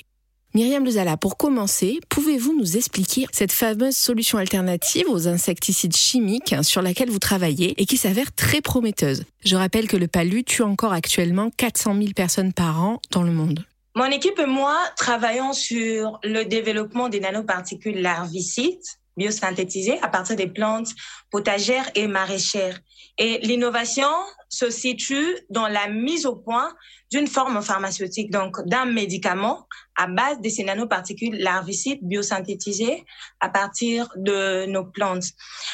[0.54, 6.82] Myriam Lezala, pour commencer, pouvez-vous nous expliquer cette fameuse solution alternative aux insecticides chimiques sur
[6.82, 9.24] laquelle vous travaillez et qui s'avère très prometteuse?
[9.46, 13.32] Je rappelle que le palu tue encore actuellement 400 000 personnes par an dans le
[13.32, 13.64] monde.
[13.94, 18.80] Mon équipe et moi travaillons sur le développement des nanoparticules larvicides
[19.18, 20.90] biosynthétisées à partir des plantes
[21.30, 22.80] potagères et maraîchères.
[23.18, 24.08] Et l'innovation
[24.48, 26.74] se situe dans la mise au point
[27.12, 29.68] d'une forme pharmaceutique, donc d'un médicament
[29.98, 33.04] à base de ces nanoparticules larvicides biosynthétisées
[33.42, 35.26] à partir de nos plantes.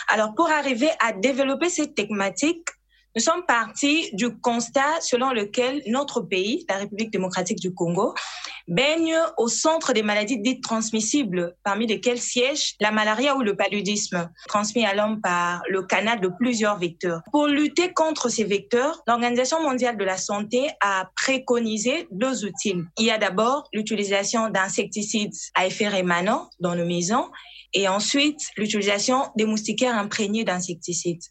[0.10, 2.68] Alors, pour arriver à développer cette thématique,
[3.16, 8.14] nous sommes partis du constat selon lequel notre pays, la République démocratique du Congo,
[8.68, 14.30] baigne au centre des maladies dites transmissibles, parmi lesquelles siège la malaria ou le paludisme,
[14.48, 17.22] transmis à l'homme par le canal de plusieurs vecteurs.
[17.32, 22.76] Pour lutter contre ces vecteurs, l'Organisation mondiale de la santé a préconisé deux outils.
[22.98, 27.30] Il y a d'abord l'utilisation d'insecticides à effet rémanent dans nos maisons
[27.74, 31.24] et ensuite l'utilisation des moustiquaires imprégnés d'insecticides.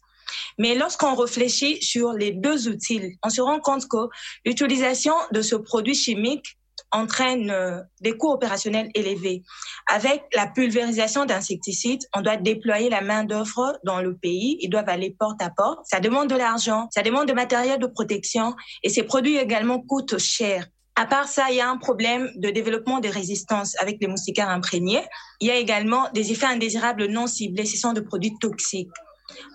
[0.57, 4.09] Mais lorsqu'on réfléchit sur les deux outils, on se rend compte que
[4.45, 6.57] l'utilisation de ce produit chimique
[6.91, 9.43] entraîne euh, des coûts opérationnels élevés.
[9.87, 14.57] Avec la pulvérisation d'insecticides, on doit déployer la main d'œuvre dans le pays.
[14.61, 15.79] Ils doivent aller porte à porte.
[15.85, 20.17] Ça demande de l'argent, ça demande de matériel de protection et ces produits également coûtent
[20.17, 20.65] cher.
[20.95, 24.49] À part ça, il y a un problème de développement des résistances avec les moustiquaires
[24.49, 25.03] imprégnés.
[25.39, 27.65] Il y a également des effets indésirables non ciblés.
[27.65, 28.89] Ce sont des produits toxiques.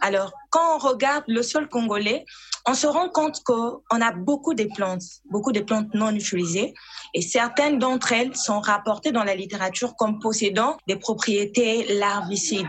[0.01, 2.25] Alors, quand on regarde le sol congolais,
[2.67, 6.75] on se rend compte qu'on a beaucoup de plantes, beaucoup de plantes non utilisées,
[7.15, 12.67] et certaines d'entre elles sont rapportées dans la littérature comme possédant des propriétés larvicides.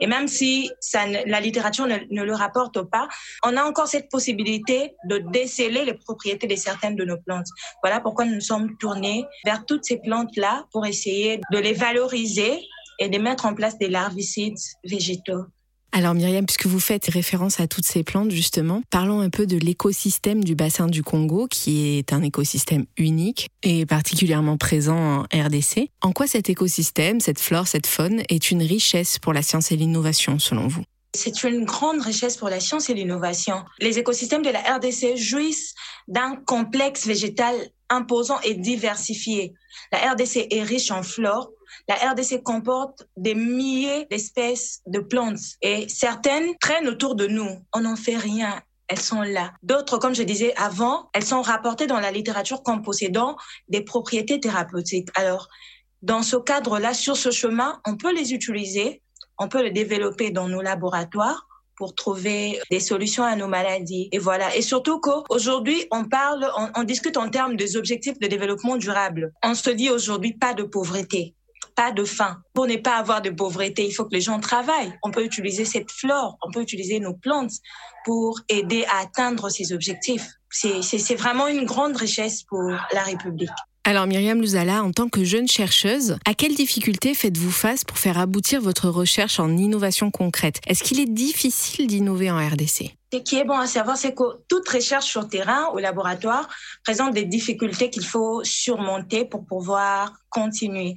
[0.00, 3.08] Et même si la littérature ne, le rapporte pas,
[3.44, 7.48] on a encore cette possibilité de déceler les propriétés de certaines de nos plantes.
[7.82, 12.60] Voilà pourquoi nous sommes tournés vers toutes ces plantes-là pour essayer de les valoriser
[12.98, 15.46] et de mettre en place des larvicides végétaux.
[15.92, 19.56] Alors Myriam, puisque vous faites référence à toutes ces plantes justement, parlons un peu de
[19.56, 25.88] l'écosystème du bassin du Congo, qui est un écosystème unique et particulièrement présent en RDC.
[26.00, 29.76] En quoi cet écosystème, cette flore, cette faune est une richesse pour la science et
[29.76, 30.84] l'innovation selon vous?
[31.12, 33.64] C'est une grande richesse pour la science et l'innovation.
[33.80, 35.74] Les écosystèmes de la RDC jouissent
[36.06, 37.56] d'un complexe végétal
[37.88, 39.52] imposant et diversifié.
[39.90, 41.50] La RDC est riche en flore,
[41.88, 47.48] la RDC comporte des milliers d'espèces de plantes et certaines traînent autour de nous.
[47.72, 48.60] On n'en fait rien.
[48.88, 49.52] Elles sont là.
[49.62, 53.36] D'autres, comme je disais avant, elles sont rapportées dans la littérature comme possédant
[53.68, 55.08] des propriétés thérapeutiques.
[55.14, 55.48] Alors,
[56.02, 59.02] dans ce cadre-là, sur ce chemin, on peut les utiliser,
[59.38, 64.10] on peut les développer dans nos laboratoires pour trouver des solutions à nos maladies.
[64.12, 64.54] Et voilà.
[64.54, 69.32] Et surtout qu'aujourd'hui, on parle, on, discute en termes des objectifs de développement durable.
[69.42, 71.34] On se dit aujourd'hui pas de pauvreté
[71.90, 72.36] de faim.
[72.52, 74.92] Pour ne pas avoir de pauvreté, il faut que les gens travaillent.
[75.02, 77.52] On peut utiliser cette flore, on peut utiliser nos plantes
[78.04, 80.26] pour aider à atteindre ces objectifs.
[80.50, 82.62] C'est vraiment une grande richesse pour
[82.92, 83.50] la République.
[83.84, 88.18] Alors Myriam Luzala, en tant que jeune chercheuse, à quelles difficultés faites-vous face pour faire
[88.18, 90.60] aboutir votre recherche en innovation concrète?
[90.66, 94.22] Est-ce qu'il est difficile d'innover en RDC ce qui est bon à savoir, c'est que
[94.48, 96.48] toute recherche sur terrain au laboratoire
[96.84, 100.94] présente des difficultés qu'il faut surmonter pour pouvoir continuer.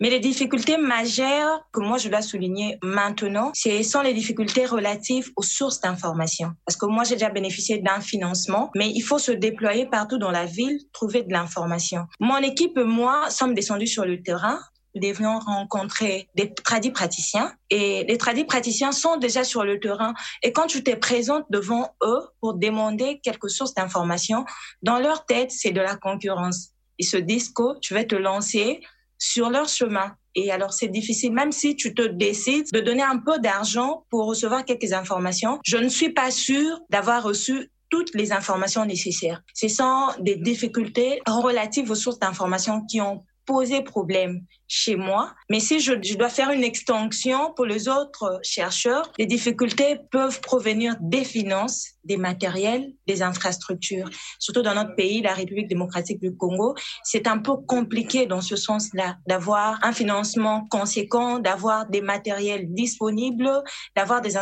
[0.00, 5.32] Mais les difficultés majeures que moi je dois souligner maintenant, ce sont les difficultés relatives
[5.34, 6.52] aux sources d'information.
[6.64, 10.30] Parce que moi j'ai déjà bénéficié d'un financement, mais il faut se déployer partout dans
[10.30, 12.06] la ville, trouver de l'information.
[12.20, 14.60] Mon équipe et moi sommes descendus sur le terrain
[14.94, 20.52] devions rencontrer des tradis praticiens et les tradis praticiens sont déjà sur le terrain et
[20.52, 24.44] quand tu te présentes devant eux pour demander quelque source d'information,
[24.82, 26.70] dans leur tête, c'est de la concurrence.
[26.98, 28.80] Ils se disent que tu vas te lancer
[29.18, 30.14] sur leur chemin.
[30.34, 34.26] Et alors, c'est difficile, même si tu te décides de donner un peu d'argent pour
[34.26, 35.58] recevoir quelques informations.
[35.64, 39.42] Je ne suis pas sûre d'avoir reçu toutes les informations nécessaires.
[39.54, 45.32] Ce sont des difficultés relatives aux sources d'informations qui ont poser problème chez moi.
[45.48, 50.96] Mais si je, dois faire une extension pour les autres chercheurs, les difficultés peuvent provenir
[51.00, 54.10] des finances, des matériels, des infrastructures.
[54.38, 56.74] Surtout dans notre pays, la République démocratique du Congo,
[57.04, 63.50] c'est un peu compliqué dans ce sens-là d'avoir un financement conséquent, d'avoir des matériels disponibles,
[63.96, 64.36] d'avoir des,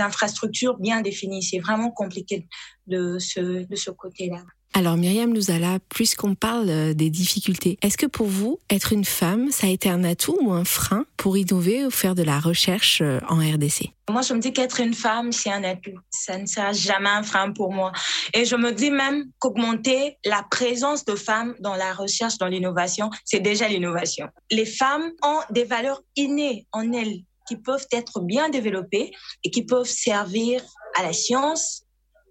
[0.00, 1.44] infrastructures bien définies.
[1.44, 2.48] C'est vraiment compliqué
[2.88, 4.42] de ce côté-là.
[4.72, 9.50] Alors Myriam Louzala, puisqu'on parle euh, des difficultés, est-ce que pour vous, être une femme,
[9.50, 13.00] ça a été un atout ou un frein pour innover ou faire de la recherche
[13.02, 15.98] euh, en RDC Moi, je me dis qu'être une femme, c'est un atout.
[16.10, 17.90] Ça ne sera jamais un frein pour moi.
[18.32, 23.10] Et je me dis même qu'augmenter la présence de femmes dans la recherche, dans l'innovation,
[23.24, 24.28] c'est déjà l'innovation.
[24.52, 29.10] Les femmes ont des valeurs innées en elles qui peuvent être bien développées
[29.42, 30.62] et qui peuvent servir
[30.96, 31.82] à la science,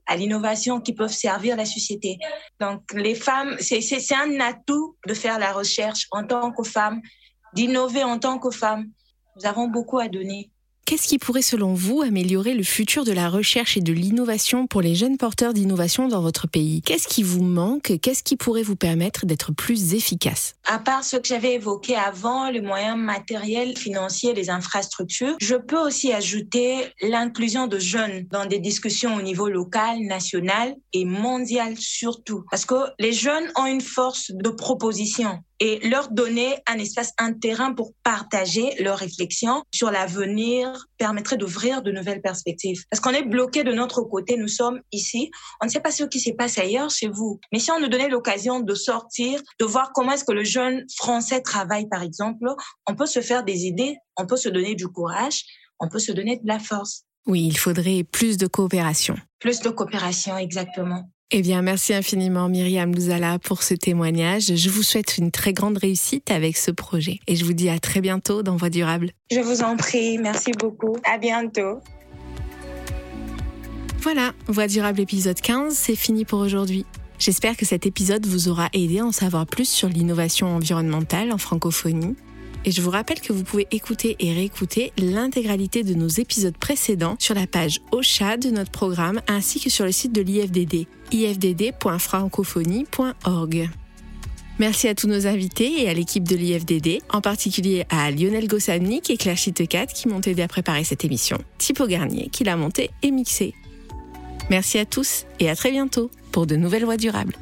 [0.10, 2.18] à l'innovation qui peuvent servir la société.
[2.60, 3.80] Donc, les femmes, c'est
[4.14, 7.00] un atout de faire la recherche en tant que femme,
[7.54, 8.88] d'innover en tant que femme.
[9.36, 10.50] Nous avons beaucoup à donner.
[10.90, 14.82] Qu'est-ce qui pourrait, selon vous, améliorer le futur de la recherche et de l'innovation pour
[14.82, 16.82] les jeunes porteurs d'innovation dans votre pays?
[16.82, 18.00] Qu'est-ce qui vous manque?
[18.02, 20.56] Qu'est-ce qui pourrait vous permettre d'être plus efficace?
[20.66, 25.78] À part ce que j'avais évoqué avant, les moyens matériels, financiers, les infrastructures, je peux
[25.78, 32.46] aussi ajouter l'inclusion de jeunes dans des discussions au niveau local, national et mondial surtout.
[32.50, 37.34] Parce que les jeunes ont une force de proposition et leur donner un espace, un
[37.34, 42.84] terrain pour partager leurs réflexions sur l'avenir permettrait d'ouvrir de nouvelles perspectives.
[42.90, 45.30] Parce qu'on est bloqué de notre côté, nous sommes ici,
[45.62, 47.40] on ne sait pas ce qui se passe ailleurs chez vous.
[47.52, 50.86] Mais si on nous donnait l'occasion de sortir, de voir comment est-ce que le jeune
[50.96, 52.48] français travaille, par exemple,
[52.88, 55.44] on peut se faire des idées, on peut se donner du courage,
[55.80, 57.04] on peut se donner de la force.
[57.28, 59.16] Oui, il faudrait plus de coopération.
[59.40, 61.10] Plus de coopération, exactement.
[61.32, 64.56] Eh bien, merci infiniment Myriam Louzala pour ce témoignage.
[64.56, 67.78] Je vous souhaite une très grande réussite avec ce projet et je vous dis à
[67.78, 69.12] très bientôt dans Voix durable.
[69.30, 70.98] Je vous en prie, merci beaucoup.
[71.06, 71.82] À bientôt.
[74.02, 76.88] Voilà, Voix durable épisode 15, c'est fini pour aujourd'hui.
[77.20, 81.38] J'espère que cet épisode vous aura aidé à en savoir plus sur l'innovation environnementale en
[81.38, 82.16] francophonie
[82.66, 87.18] et je vous rappelle que vous pouvez écouter et réécouter l'intégralité de nos épisodes précédents
[87.20, 93.70] sur la page OCHA de notre programme ainsi que sur le site de l'IFDD, ifdd.francophonie.org.
[94.60, 99.10] Merci à tous nos invités et à l'équipe de l'IFDD, en particulier à Lionel Gossamnik
[99.10, 102.90] et Claire Chitecat qui m'ont aidé à préparer cette émission, Thibaut Garnier qui l'a montée
[103.02, 103.54] et mixée.
[104.50, 107.38] Merci à tous et à très bientôt pour de nouvelles voies durables.